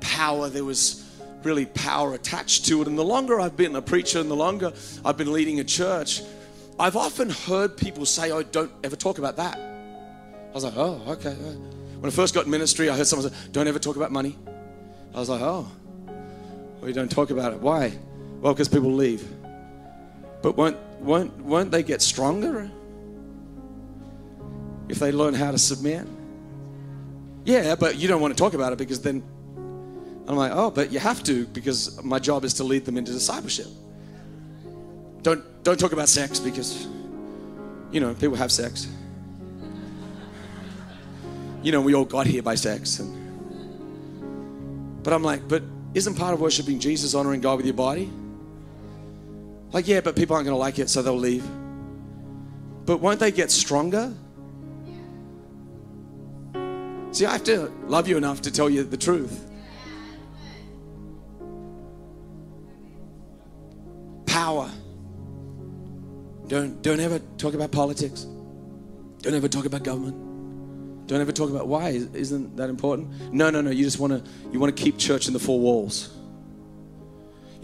power, 0.00 0.48
there 0.48 0.64
was 0.64 1.04
really 1.42 1.66
power 1.66 2.14
attached 2.14 2.66
to 2.66 2.82
it. 2.82 2.88
And 2.88 2.98
the 2.98 3.04
longer 3.04 3.40
I've 3.40 3.56
been 3.56 3.76
a 3.76 3.82
preacher 3.82 4.20
and 4.20 4.30
the 4.30 4.36
longer 4.36 4.72
I've 5.04 5.16
been 5.16 5.32
leading 5.32 5.60
a 5.60 5.64
church, 5.64 6.22
I've 6.78 6.96
often 6.96 7.30
heard 7.30 7.76
people 7.76 8.06
say, 8.06 8.30
Oh, 8.30 8.42
don't 8.42 8.72
ever 8.84 8.96
talk 8.96 9.18
about 9.18 9.36
that. 9.36 9.58
I 9.58 10.54
was 10.54 10.64
like, 10.64 10.74
Oh, 10.76 11.02
okay. 11.08 11.32
When 11.32 12.10
I 12.10 12.14
first 12.14 12.34
got 12.34 12.46
in 12.46 12.50
ministry, 12.50 12.90
I 12.90 12.96
heard 12.96 13.06
someone 13.06 13.30
say, 13.30 13.36
Don't 13.52 13.68
ever 13.68 13.78
talk 13.78 13.96
about 13.96 14.12
money. 14.12 14.36
I 15.14 15.20
was 15.20 15.28
like, 15.28 15.40
Oh, 15.40 15.70
well, 16.80 16.88
you 16.88 16.94
don't 16.94 17.10
talk 17.10 17.30
about 17.30 17.52
it. 17.52 17.60
Why? 17.60 17.92
Well, 18.40 18.52
because 18.52 18.68
people 18.68 18.92
leave. 18.92 19.26
But 20.42 20.56
won't, 20.56 20.76
won't, 21.00 21.36
won't 21.38 21.70
they 21.70 21.82
get 21.82 22.02
stronger 22.02 22.70
if 24.88 24.98
they 24.98 25.12
learn 25.12 25.34
how 25.34 25.50
to 25.50 25.58
submit? 25.58 26.06
Yeah, 27.44 27.76
but 27.76 27.96
you 27.96 28.08
don't 28.08 28.20
want 28.20 28.36
to 28.36 28.42
talk 28.42 28.54
about 28.54 28.72
it 28.72 28.78
because 28.78 29.00
then 29.00 29.22
I'm 30.28 30.36
like, 30.36 30.52
oh, 30.52 30.70
but 30.70 30.90
you 30.90 30.98
have 30.98 31.22
to 31.24 31.46
because 31.46 32.02
my 32.02 32.18
job 32.18 32.44
is 32.44 32.54
to 32.54 32.64
lead 32.64 32.84
them 32.84 32.96
into 32.96 33.12
discipleship. 33.12 33.68
Don't 35.22 35.44
don't 35.62 35.78
talk 35.78 35.92
about 35.92 36.08
sex 36.08 36.40
because 36.40 36.86
you 37.92 38.00
know 38.00 38.14
people 38.14 38.36
have 38.36 38.50
sex. 38.50 38.88
You 41.62 41.72
know 41.72 41.80
we 41.80 41.94
all 41.94 42.04
got 42.04 42.26
here 42.26 42.42
by 42.42 42.56
sex, 42.56 42.98
and 42.98 43.12
but 45.04 45.12
I'm 45.12 45.22
like, 45.22 45.46
but 45.48 45.62
isn't 45.94 46.16
part 46.16 46.34
of 46.34 46.40
worshiping 46.40 46.80
Jesus 46.80 47.14
honoring 47.14 47.40
God 47.40 47.58
with 47.58 47.66
your 47.66 47.74
body? 47.74 48.10
Like, 49.76 49.88
yeah, 49.88 50.00
but 50.00 50.16
people 50.16 50.34
aren't 50.34 50.46
going 50.46 50.54
to 50.54 50.58
like 50.58 50.78
it, 50.78 50.88
so 50.88 51.02
they'll 51.02 51.14
leave. 51.14 51.46
But 52.86 53.02
won't 53.02 53.20
they 53.20 53.30
get 53.30 53.50
stronger? 53.50 54.10
See, 57.10 57.26
I 57.26 57.32
have 57.32 57.44
to 57.44 57.70
love 57.86 58.08
you 58.08 58.16
enough 58.16 58.40
to 58.40 58.50
tell 58.50 58.70
you 58.70 58.84
the 58.84 58.96
truth. 58.96 59.38
Power. 64.24 64.70
Don't, 66.46 66.80
don't 66.80 67.00
ever 67.00 67.18
talk 67.36 67.52
about 67.52 67.70
politics. 67.70 68.22
Don't 69.20 69.34
ever 69.34 69.46
talk 69.46 69.66
about 69.66 69.82
government. 69.82 71.06
Don't 71.06 71.20
ever 71.20 71.32
talk 71.32 71.50
about 71.50 71.68
why. 71.68 71.90
Isn't 71.90 72.56
that 72.56 72.70
important? 72.70 73.30
No, 73.30 73.50
no, 73.50 73.60
no. 73.60 73.70
You 73.70 73.84
just 73.84 73.98
want 73.98 74.14
to 74.14 74.30
you 74.50 74.58
want 74.58 74.74
to 74.74 74.82
keep 74.82 74.96
church 74.96 75.26
in 75.26 75.34
the 75.34 75.38
four 75.38 75.60
walls. 75.60 76.15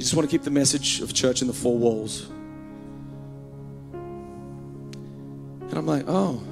You 0.02 0.04
just 0.04 0.16
want 0.16 0.28
to 0.28 0.36
keep 0.36 0.42
the 0.42 0.50
message 0.50 1.00
of 1.00 1.14
church 1.14 1.42
in 1.42 1.46
the 1.46 1.54
four 1.54 1.78
walls. 1.78 2.28
And 5.60 5.74
I'm 5.74 5.86
like, 5.86 6.06
oh, 6.08 6.42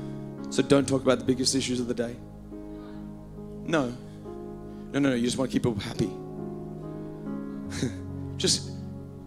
so 0.50 0.62
don't 0.62 0.86
talk 0.86 1.02
about 1.02 1.18
the 1.18 1.24
biggest 1.24 1.56
issues 1.56 1.80
of 1.80 1.88
the 1.88 1.94
day. 1.94 2.14
No. 3.64 3.92
No, 4.92 5.00
no, 5.00 5.08
no. 5.08 5.16
You 5.16 5.24
just 5.24 5.36
want 5.36 5.50
to 5.50 5.52
keep 5.52 5.64
people 5.64 5.80
happy. 5.80 6.08
just, 8.36 8.70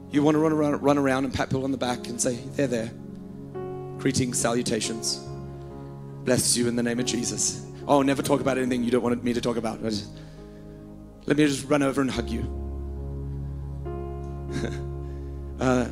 you 0.09 0.23
want 0.23 0.35
to 0.35 0.39
run 0.39 0.53
around, 0.53 0.81
run 0.81 0.97
around 0.97 1.25
and 1.25 1.33
pat 1.33 1.49
people 1.49 1.65
on 1.65 1.71
the 1.71 1.77
back 1.77 2.07
and 2.07 2.21
say, 2.21 2.35
they're 2.55 2.65
there. 2.65 2.93
Greetings, 3.97 4.39
salutations. 4.39 5.19
Bless 6.23 6.55
you 6.55 6.69
in 6.69 6.77
the 6.77 6.83
name 6.83 7.01
of 7.01 7.05
Jesus. 7.05 7.69
Oh, 7.89 8.01
never 8.01 8.21
talk 8.21 8.39
about 8.39 8.57
anything 8.57 8.85
you 8.85 8.91
don't 8.91 9.03
want 9.03 9.21
me 9.21 9.33
to 9.33 9.41
talk 9.41 9.57
about. 9.57 9.81
Just, 9.81 10.07
let 11.25 11.35
me 11.35 11.45
just 11.45 11.67
run 11.67 11.83
over 11.83 11.99
and 11.99 12.09
hug 12.09 12.29
you. 12.29 12.62
uh, 15.59 15.87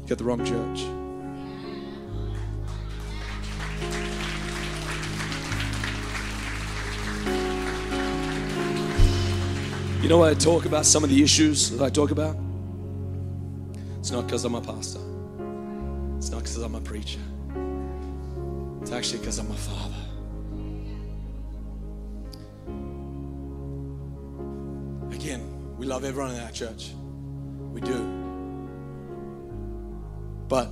you 0.00 0.06
got 0.06 0.18
the 0.18 0.24
wrong 0.24 0.44
church. 0.44 0.80
You 10.02 10.08
know 10.08 10.18
why 10.18 10.30
I 10.30 10.34
talk 10.34 10.66
about 10.66 10.86
some 10.86 11.02
of 11.02 11.10
the 11.10 11.20
issues 11.20 11.70
that 11.70 11.82
I 11.82 11.90
talk 11.90 12.12
about? 12.12 12.36
It's 13.98 14.12
not 14.12 14.26
because 14.26 14.44
I'm 14.44 14.54
a 14.54 14.60
pastor. 14.60 15.00
It's 16.18 16.30
not 16.30 16.44
because 16.44 16.58
I'm 16.58 16.76
a 16.76 16.80
preacher. 16.80 17.18
It's 18.82 18.92
actually 18.92 19.18
because 19.18 19.40
I'm 19.40 19.50
a 19.50 19.54
father. 19.54 19.94
Again, 25.12 25.76
we 25.76 25.86
love 25.86 26.04
everyone 26.04 26.36
in 26.36 26.40
our 26.40 26.52
church. 26.52 26.92
We 27.76 27.82
do. 27.82 27.98
But 30.48 30.68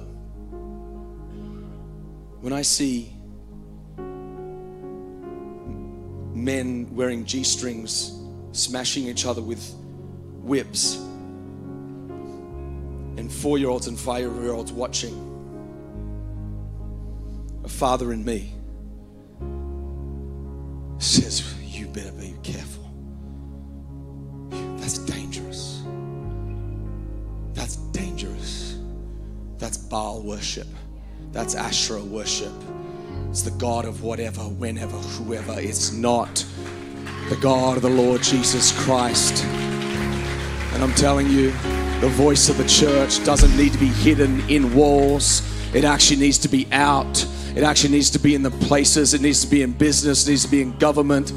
when 2.40 2.54
I 2.54 2.62
see 2.62 3.12
men 6.34 6.88
wearing 6.92 7.26
G 7.26 7.44
strings 7.44 8.18
smashing 8.52 9.06
each 9.06 9.26
other 9.26 9.42
with 9.42 9.62
whips, 10.44 10.96
and 13.18 13.30
four 13.30 13.58
year 13.58 13.68
olds 13.68 13.86
and 13.86 14.00
five 14.00 14.22
year 14.22 14.52
olds 14.52 14.72
watching, 14.72 15.12
a 17.64 17.68
father 17.68 18.14
in 18.14 18.24
me 18.24 18.53
worship. 30.44 30.68
That's 31.32 31.54
Asherah 31.54 32.04
worship. 32.04 32.52
It's 33.30 33.40
the 33.40 33.50
God 33.52 33.86
of 33.86 34.02
whatever, 34.02 34.42
whenever, 34.42 34.98
whoever. 34.98 35.58
It's 35.58 35.90
not 35.90 36.44
the 37.30 37.36
God 37.36 37.78
of 37.78 37.82
the 37.82 37.88
Lord 37.88 38.22
Jesus 38.22 38.78
Christ. 38.84 39.42
And 39.42 40.82
I'm 40.82 40.92
telling 40.96 41.30
you, 41.30 41.46
the 42.02 42.10
voice 42.10 42.50
of 42.50 42.58
the 42.58 42.68
church 42.68 43.24
doesn't 43.24 43.56
need 43.56 43.72
to 43.72 43.78
be 43.78 43.86
hidden 43.86 44.46
in 44.50 44.74
walls, 44.74 45.40
it 45.74 45.82
actually 45.82 46.20
needs 46.20 46.36
to 46.40 46.48
be 46.48 46.68
out. 46.72 47.26
It 47.56 47.62
actually 47.62 47.92
needs 47.92 48.10
to 48.10 48.18
be 48.18 48.34
in 48.34 48.42
the 48.42 48.50
places, 48.50 49.14
it 49.14 49.22
needs 49.22 49.42
to 49.46 49.50
be 49.50 49.62
in 49.62 49.72
business, 49.72 50.26
it 50.26 50.30
needs 50.30 50.44
to 50.44 50.50
be 50.50 50.60
in 50.60 50.76
government. 50.76 51.32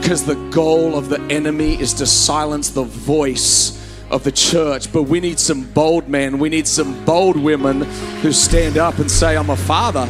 because 0.00 0.24
the 0.24 0.36
goal 0.50 0.96
of 0.96 1.10
the 1.10 1.20
enemy 1.28 1.78
is 1.78 1.92
to 1.92 2.06
silence 2.06 2.70
the 2.70 2.84
voice 2.84 3.79
of 4.10 4.24
the 4.24 4.32
church. 4.32 4.92
But 4.92 5.04
we 5.04 5.20
need 5.20 5.38
some 5.38 5.64
bold 5.72 6.08
men, 6.08 6.38
we 6.38 6.48
need 6.48 6.66
some 6.66 7.04
bold 7.04 7.36
women 7.36 7.82
who 8.22 8.32
stand 8.32 8.76
up 8.76 8.98
and 8.98 9.10
say, 9.10 9.36
I'm 9.36 9.50
a 9.50 9.56
father. 9.56 10.08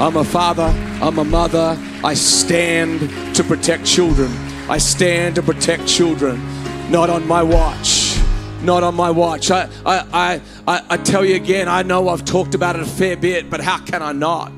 I'm 0.00 0.16
a 0.16 0.24
father, 0.24 0.74
I'm 1.00 1.18
a 1.18 1.24
mother. 1.24 1.78
I 2.02 2.14
stand 2.14 3.00
to 3.36 3.44
protect 3.44 3.84
children. 3.84 4.30
I 4.68 4.78
stand 4.78 5.36
to 5.36 5.42
protect 5.42 5.86
children, 5.86 6.42
not 6.90 7.10
on 7.10 7.26
my 7.26 7.42
watch. 7.42 8.18
Not 8.62 8.82
on 8.82 8.94
my 8.94 9.10
watch. 9.10 9.50
I, 9.50 9.68
I, 9.84 10.40
I, 10.66 10.82
I 10.88 10.96
tell 10.96 11.24
you 11.24 11.36
again, 11.36 11.68
I 11.68 11.82
know 11.82 12.08
I've 12.08 12.24
talked 12.24 12.54
about 12.54 12.76
it 12.76 12.82
a 12.82 12.86
fair 12.86 13.16
bit, 13.16 13.50
but 13.50 13.60
how 13.60 13.78
can 13.78 14.02
I 14.02 14.12
not? 14.12 14.52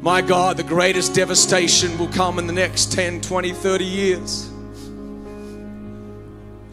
My 0.00 0.22
God, 0.22 0.56
the 0.56 0.62
greatest 0.62 1.14
devastation 1.14 1.96
will 1.98 2.08
come 2.08 2.38
in 2.38 2.46
the 2.46 2.52
next 2.52 2.92
10, 2.92 3.20
20, 3.20 3.52
30 3.52 3.84
years. 3.84 4.50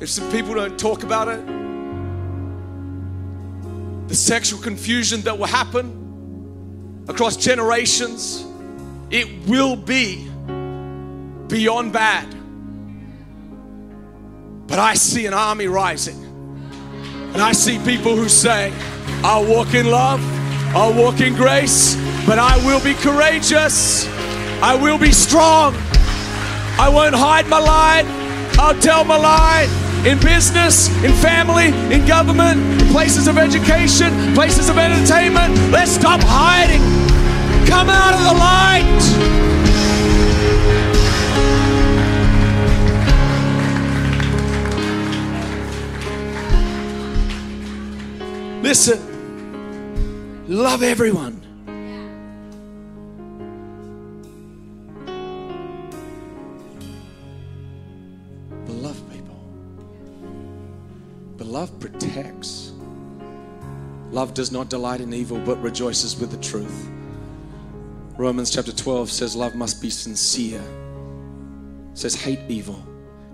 If 0.02 0.10
some 0.10 0.30
people 0.32 0.56
don't 0.56 0.80
talk 0.80 1.04
about 1.04 1.28
it, 1.28 1.46
the 4.08 4.16
sexual 4.16 4.60
confusion 4.60 5.22
that 5.22 5.38
will 5.38 5.46
happen 5.46 7.06
across 7.08 7.38
generations, 7.38 8.44
it 9.12 9.48
will 9.48 9.76
be 9.76 10.28
beyond 11.48 11.94
bad. 11.94 12.36
But 14.66 14.80
I 14.80 14.96
see 14.96 15.28
an 15.28 15.36
army 15.36 15.68
rising. 15.68 16.18
And 17.34 17.38
I 17.40 17.52
see 17.52 17.78
people 17.86 18.16
who 18.16 18.28
say, 18.28 18.74
I'll 19.24 19.46
walk 19.46 19.76
in 19.76 19.92
love, 19.92 20.20
I'll 20.76 20.96
walk 21.00 21.22
in 21.22 21.36
grace, 21.36 21.96
but 22.26 22.40
I 22.40 22.58
will 22.66 22.84
be 22.84 22.96
courageous. 22.96 24.08
I 24.64 24.74
will 24.82 24.98
be 24.98 25.12
strong. 25.12 25.76
I 26.80 26.90
won't 26.92 27.14
hide 27.14 27.46
my 27.48 27.60
light. 27.60 28.06
I'll 28.58 28.80
tell 28.82 29.04
my 29.04 29.18
light 29.18 29.81
in 30.06 30.20
business, 30.20 30.90
in 31.04 31.14
family, 31.14 31.68
in 31.94 32.06
government, 32.08 32.60
in 32.82 32.88
places 32.88 33.28
of 33.28 33.38
education, 33.38 34.34
places 34.34 34.70
of 34.70 34.78
entertainment. 34.78 35.54
Let's 35.72 35.92
stop 35.92 36.20
hiding. 36.24 36.82
Come 37.68 37.90
out 37.90 38.14
of 38.16 38.24
the 38.24 38.34
light. 38.34 39.42
Listen, 48.64 49.00
love 50.48 50.82
everyone. 50.82 51.41
Love 61.52 61.78
protects. 61.82 62.72
Love 64.12 64.34
does 64.34 64.52
not 64.52 64.70
delight 64.70 65.02
in 65.02 65.14
evil, 65.14 65.38
but 65.40 65.62
rejoices 65.62 66.18
with 66.18 66.32
the 66.32 66.38
truth. 66.38 66.90
Romans 68.18 68.52
chapter 68.52 68.72
12 68.72 69.12
says, 69.12 69.36
Love 69.36 69.54
must 69.56 69.82
be 69.82 69.90
sincere. 69.90 70.62
It 71.92 71.98
says, 71.98 72.16
Hate 72.16 72.40
evil, 72.48 72.82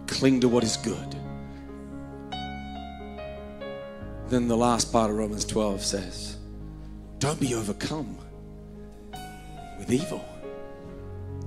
cling 0.08 0.40
to 0.42 0.50
what 0.50 0.64
is 0.64 0.78
good. 0.78 1.16
Then 4.30 4.48
the 4.48 4.58
last 4.58 4.92
part 4.92 5.12
of 5.12 5.18
Romans 5.18 5.46
12 5.46 5.82
says, 5.82 6.38
Don't 7.20 7.40
be 7.40 7.54
overcome 7.54 8.18
with 9.78 9.92
evil, 9.92 10.26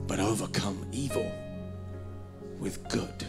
but 0.07 0.21
overcome 0.21 0.87
evil 0.93 1.31
with 2.61 2.89
good. 2.89 3.27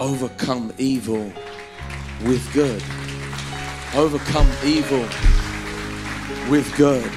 Overcome 0.00 0.72
evil 0.78 1.32
with 2.22 2.52
good. 2.52 2.82
Overcome 3.94 4.50
evil 4.64 5.00
with 6.50 6.72
good. 6.76 7.10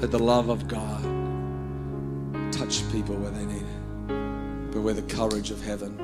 Let 0.00 0.10
the 0.10 0.18
love 0.18 0.50
of 0.50 0.68
God 0.68 0.85
courage 5.16 5.50
of 5.50 5.62
heaven 5.64 5.96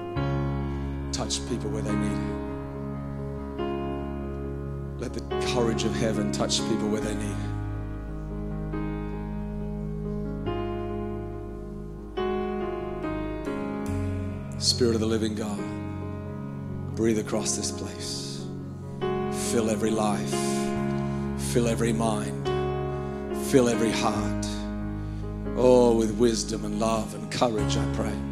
touch 1.13 1.47
people 1.51 1.69
where 1.69 1.83
they 1.83 1.95
need 1.95 2.17
it. 2.17 2.33
Let 5.01 5.13
the 5.13 5.21
courage 5.53 5.85
of 5.85 5.95
heaven 5.95 6.33
touch 6.33 6.61
people 6.67 6.89
where 6.89 7.03
they 7.03 7.15
need 7.15 7.37
it. 14.57 14.63
Spirit 14.63 14.95
of 14.95 15.01
the 15.01 15.07
living 15.07 15.35
God, 15.35 15.61
breathe 16.97 17.19
across 17.19 17.55
this 17.55 17.71
place. 17.71 18.47
Fill 19.51 19.69
every 19.69 19.91
life, 19.91 20.35
fill 21.53 21.69
every 21.69 21.93
mind, 21.93 22.49
fill 23.49 23.69
every 23.69 23.91
heart. 23.91 24.47
Oh, 25.59 25.95
with 25.95 26.13
wisdom 26.13 26.65
and 26.65 26.81
love 26.81 27.15
and 27.15 27.31
courage, 27.31 27.77
I 27.77 27.85
pray. 27.95 28.32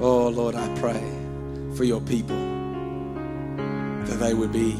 Oh, 0.00 0.28
Lord, 0.28 0.54
I 0.54 0.68
pray 0.78 1.02
for 1.74 1.82
your 1.82 2.00
people 2.00 2.36
that 4.04 4.18
they 4.20 4.32
would 4.32 4.52
be 4.52 4.76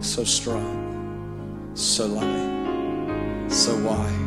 so 0.00 0.24
strong, 0.24 1.72
so 1.74 2.06
loving, 2.06 3.50
so 3.50 3.76
wise. 3.86 4.23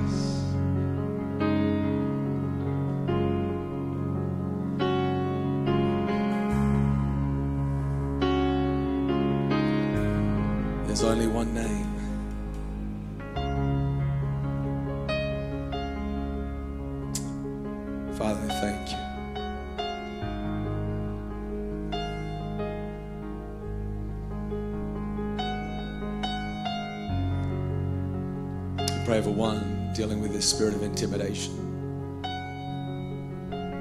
This 30.38 30.50
spirit 30.52 30.76
of 30.76 30.84
intimidation, 30.84 31.52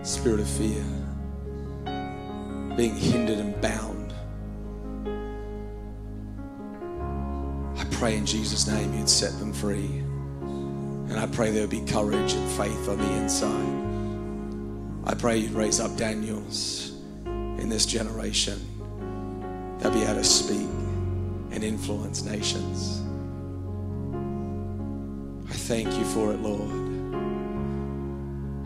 spirit 0.02 0.40
of 0.40 0.48
fear, 0.48 0.82
being 2.78 2.96
hindered 2.96 3.36
and 3.36 3.60
bound. 3.60 4.14
I 7.78 7.84
pray 7.90 8.16
in 8.16 8.24
Jesus' 8.24 8.66
name 8.66 8.94
you'd 8.94 9.06
set 9.06 9.38
them 9.38 9.52
free. 9.52 10.02
And 11.10 11.20
I 11.20 11.26
pray 11.26 11.50
there 11.50 11.60
would 11.60 11.68
be 11.68 11.84
courage 11.84 12.32
and 12.32 12.50
faith 12.52 12.88
on 12.88 12.96
the 12.96 13.12
inside. 13.12 15.06
I 15.06 15.14
pray 15.14 15.36
you'd 15.36 15.52
raise 15.52 15.78
up 15.78 15.94
Daniels 15.98 16.92
in 17.26 17.68
this 17.68 17.84
generation. 17.84 18.58
They'll 19.78 19.92
be 19.92 20.04
able 20.04 20.14
to 20.14 20.24
speak 20.24 20.70
and 21.50 21.62
influence 21.62 22.24
nations. 22.24 23.02
Thank 25.66 25.98
you 25.98 26.04
for 26.04 26.32
it, 26.32 26.40
Lord. 26.42 26.70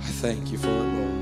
I 0.01 0.11
thank 0.21 0.53
you 0.53 0.59
for 0.59 0.69
it, 0.69 0.71
Lord. 0.71 1.20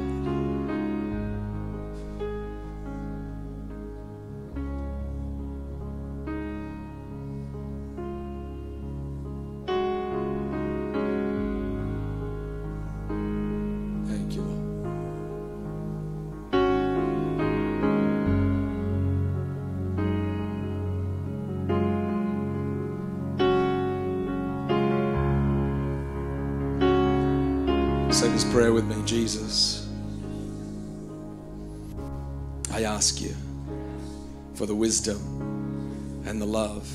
Wisdom 34.89 36.22
and 36.24 36.41
the 36.41 36.47
love 36.47 36.89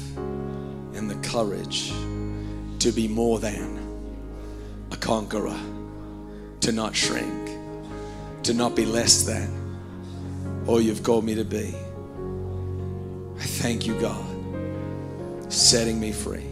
and 0.97 1.07
the 1.07 1.29
courage 1.29 1.93
to 2.79 2.91
be 2.91 3.07
more 3.07 3.37
than 3.37 3.77
a 4.89 4.97
conqueror, 4.97 5.59
to 6.61 6.71
not 6.71 6.95
shrink, 6.95 7.51
to 8.41 8.51
not 8.51 8.75
be 8.75 8.83
less 8.83 9.21
than 9.21 9.47
all 10.65 10.81
you've 10.81 11.03
called 11.03 11.23
me 11.23 11.35
to 11.35 11.45
be. 11.45 11.75
I 13.37 13.43
thank 13.61 13.85
you, 13.85 13.93
God, 14.01 14.25
setting 15.53 15.99
me 15.99 16.11
free. 16.11 16.49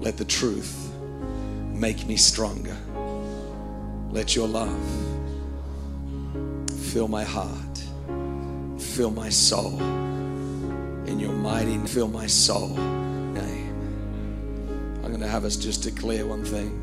Let 0.00 0.18
the 0.18 0.26
truth 0.26 0.92
make 1.72 2.06
me 2.06 2.16
stronger. 2.16 2.76
Let 4.10 4.36
your 4.36 4.46
love 4.46 4.78
fill 6.92 7.08
my 7.08 7.24
heart, 7.24 7.61
fill 8.92 9.10
my 9.10 9.30
soul. 9.30 9.80
In 11.06 11.18
your 11.18 11.32
mighty, 11.32 11.78
fill 11.86 12.08
my 12.08 12.26
soul 12.26 12.68
name. 12.68 13.72
I'm 15.02 15.08
going 15.08 15.20
to 15.20 15.26
have 15.26 15.44
us 15.44 15.56
just 15.56 15.82
declare 15.82 16.26
one 16.26 16.44
thing. 16.44 16.78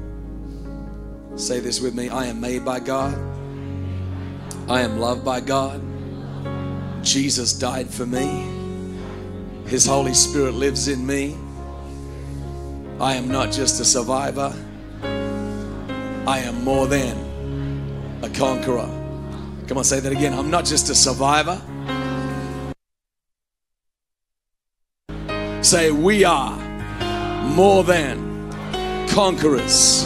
Say 1.36 1.60
this 1.60 1.80
with 1.80 1.94
me 1.94 2.10
I 2.10 2.26
am 2.26 2.42
made 2.42 2.66
by 2.66 2.80
God, 2.80 3.14
I 4.68 4.82
am 4.82 5.00
loved 5.00 5.24
by 5.24 5.40
God. 5.40 5.82
Jesus 7.04 7.54
died 7.54 7.90
for 7.90 8.06
me, 8.06 8.48
His 9.68 9.86
Holy 9.86 10.14
Spirit 10.14 10.56
lives 10.56 10.88
in 10.88 11.06
me. 11.06 11.38
I 13.00 13.14
am 13.14 13.30
not 13.30 13.54
just 13.54 13.80
a 13.80 13.86
survivor, 13.86 14.54
I 16.28 16.40
am 16.40 16.64
more 16.64 16.88
than 16.88 18.20
a 18.24 18.30
conqueror. 18.30 18.90
Come 19.68 19.78
on, 19.78 19.84
say 19.84 20.00
that 20.00 20.12
again. 20.12 20.34
I'm 20.34 20.50
not 20.50 20.66
just 20.66 20.90
a 20.90 20.96
survivor. 20.96 21.62
Say, 25.70 25.92
we 25.92 26.24
are 26.24 26.58
more 27.44 27.84
than 27.84 28.50
conquerors. 29.10 30.04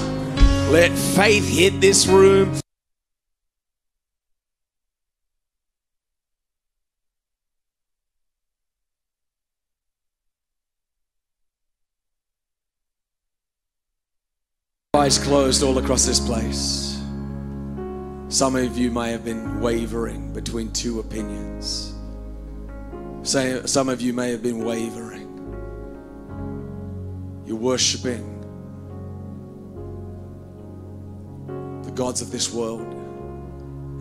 Let 0.69 0.91
faith 0.91 1.47
hit 1.47 1.79
this 1.79 2.05
room. 2.05 2.59
Eyes 14.95 15.17
closed 15.17 15.63
all 15.63 15.77
across 15.77 16.05
this 16.05 16.19
place. 16.19 17.01
Some 18.27 18.57
of 18.57 18.77
you 18.77 18.91
may 18.91 19.11
have 19.11 19.23
been 19.23 19.61
wavering 19.61 20.33
between 20.33 20.73
two 20.73 20.99
opinions. 20.99 21.93
Some 23.23 23.87
of 23.87 24.01
you 24.01 24.11
may 24.11 24.31
have 24.31 24.43
been 24.43 24.65
wavering. 24.65 25.12
You're 27.45 27.57
worshiping 27.57 28.39
the 31.83 31.91
gods 31.91 32.21
of 32.21 32.31
this 32.31 32.53
world 32.53 32.93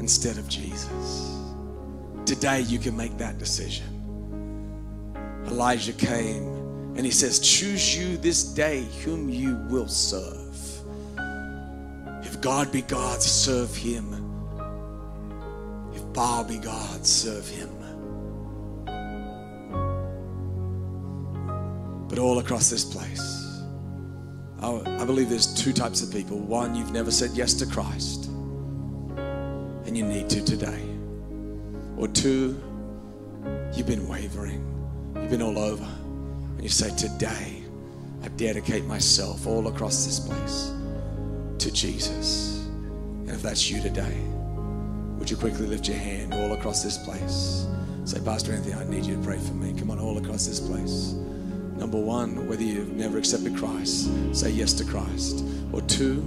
instead 0.01 0.39
of 0.39 0.49
Jesus. 0.49 1.39
Today, 2.25 2.61
you 2.61 2.79
can 2.79 2.97
make 2.97 3.19
that 3.19 3.39
decision. 3.39 3.87
Elijah 5.47 5.93
came 5.93 6.45
and 6.97 7.05
he 7.05 7.11
says, 7.11 7.41
Choose 7.41 7.97
you 7.97 8.17
this 8.17 8.45
day 8.45 8.87
whom 9.05 9.29
you 9.29 9.57
will 9.69 9.89
serve. 9.89 10.39
If 12.25 12.41
God 12.41 12.71
be 12.71 12.83
God, 12.83 13.21
serve 13.21 13.75
him. 13.75 14.13
If 15.95 16.13
Baal 16.13 16.45
be 16.45 16.59
God, 16.59 17.05
serve 17.05 17.49
him. 17.49 17.82
But 22.13 22.19
all 22.19 22.41
across 22.41 22.69
this 22.69 22.85
place, 22.85 23.63
I, 24.61 25.03
believe 25.07 25.31
there's 25.31 25.47
two 25.55 25.73
types 25.73 26.03
of 26.03 26.13
people. 26.13 26.39
One, 26.39 26.75
you've 26.75 26.93
never 26.93 27.11
said 27.11 27.31
yes 27.31 27.55
to 27.55 27.65
Christ, 27.65 28.27
and 29.87 29.97
you 29.97 30.05
need 30.05 30.29
to 30.29 30.45
today. 30.45 30.87
Or 31.97 32.09
two, 32.09 32.63
you've 33.75 33.87
been 33.87 34.07
wavering, 34.07 34.63
you've 35.17 35.31
been 35.31 35.41
all 35.41 35.59
over, 35.59 35.83
and 35.85 36.63
you 36.63 36.69
say, 36.69 36.95
Today, 36.97 37.63
I 38.23 38.29
dedicate 38.29 38.85
myself 38.85 39.47
all 39.47 39.69
across 39.69 40.05
this 40.05 40.21
place 40.21 40.71
to 41.61 41.73
Jesus. 41.73 42.67
And 43.21 43.31
if 43.31 43.41
that's 43.41 43.71
you 43.71 43.81
today, 43.81 44.21
would 45.17 45.31
you 45.31 45.39
quickly 45.39 45.67
lift 45.67 45.89
your 45.89 45.97
hand 45.97 46.35
all 46.35 46.53
across 46.53 46.85
this 46.85 46.99
place? 46.99 47.67
Say, 48.05 48.21
Pastor 48.23 48.53
Anthony, 48.53 48.75
I 48.75 48.85
need 48.85 49.07
you 49.07 49.17
to 49.17 49.23
pray 49.23 49.39
for 49.39 49.55
me. 49.55 49.73
Come 49.81 49.91
on, 49.91 49.99
all 49.99 50.19
across 50.19 50.47
this 50.47 50.61
place. 50.61 51.15
Number 51.77 51.99
one, 51.99 52.47
whether 52.49 52.63
you've 52.63 52.93
never 52.93 53.19
accepted 53.19 53.57
Christ, 53.57 54.11
say 54.35 54.51
yes 54.51 54.73
to 54.75 54.85
Christ. 54.85 55.45
Or 55.73 55.81
two, 55.83 56.25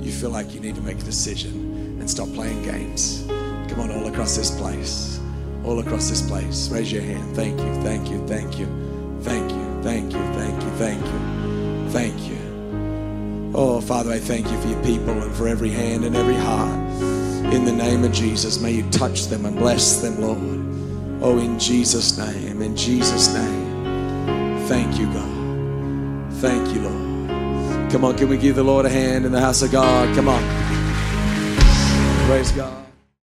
you 0.00 0.12
feel 0.12 0.30
like 0.30 0.54
you 0.54 0.60
need 0.60 0.74
to 0.74 0.82
make 0.82 0.98
a 0.98 1.02
decision 1.02 1.98
and 2.00 2.10
stop 2.10 2.28
playing 2.34 2.62
games. 2.62 3.24
Come 3.68 3.80
on, 3.80 3.90
all 3.90 4.06
across 4.06 4.36
this 4.36 4.50
place. 4.58 5.20
All 5.64 5.78
across 5.80 6.08
this 6.08 6.22
place. 6.28 6.68
Raise 6.70 6.92
your 6.92 7.02
hand. 7.02 7.36
Thank 7.36 7.58
you, 7.60 7.82
thank 7.82 8.10
you, 8.10 8.26
thank 8.26 8.58
you, 8.58 8.66
thank 9.22 9.50
you, 9.50 9.82
thank 9.82 10.12
you, 10.12 10.20
thank 10.34 10.62
you, 10.62 10.70
thank 10.78 11.04
you, 11.04 11.90
thank 11.90 12.28
you. 12.28 13.52
Oh, 13.54 13.80
Father, 13.80 14.12
I 14.12 14.18
thank 14.18 14.50
you 14.50 14.60
for 14.60 14.68
your 14.68 14.82
people 14.84 15.10
and 15.22 15.34
for 15.34 15.48
every 15.48 15.70
hand 15.70 16.04
and 16.04 16.14
every 16.14 16.36
heart. 16.36 16.78
In 17.52 17.64
the 17.64 17.72
name 17.72 18.04
of 18.04 18.12
Jesus, 18.12 18.60
may 18.60 18.72
you 18.72 18.88
touch 18.90 19.26
them 19.26 19.46
and 19.46 19.56
bless 19.56 20.02
them, 20.02 20.20
Lord. 20.20 21.22
Oh, 21.22 21.38
in 21.38 21.58
Jesus' 21.58 22.18
name, 22.18 22.60
in 22.62 22.76
Jesus' 22.76 23.32
name. 23.32 23.57
Thank 24.68 24.98
you, 24.98 25.06
God. 25.06 26.32
Thank 26.34 26.74
you, 26.74 26.82
Lord. 26.82 27.90
Come 27.90 28.04
on, 28.04 28.18
can 28.18 28.28
we 28.28 28.36
give 28.36 28.56
the 28.56 28.62
Lord 28.62 28.84
a 28.84 28.90
hand 28.90 29.24
in 29.24 29.32
the 29.32 29.40
house 29.40 29.62
of 29.62 29.72
God? 29.72 30.14
Come 30.14 30.28
on. 30.28 30.42
Praise 32.26 32.52
God. 32.52 32.87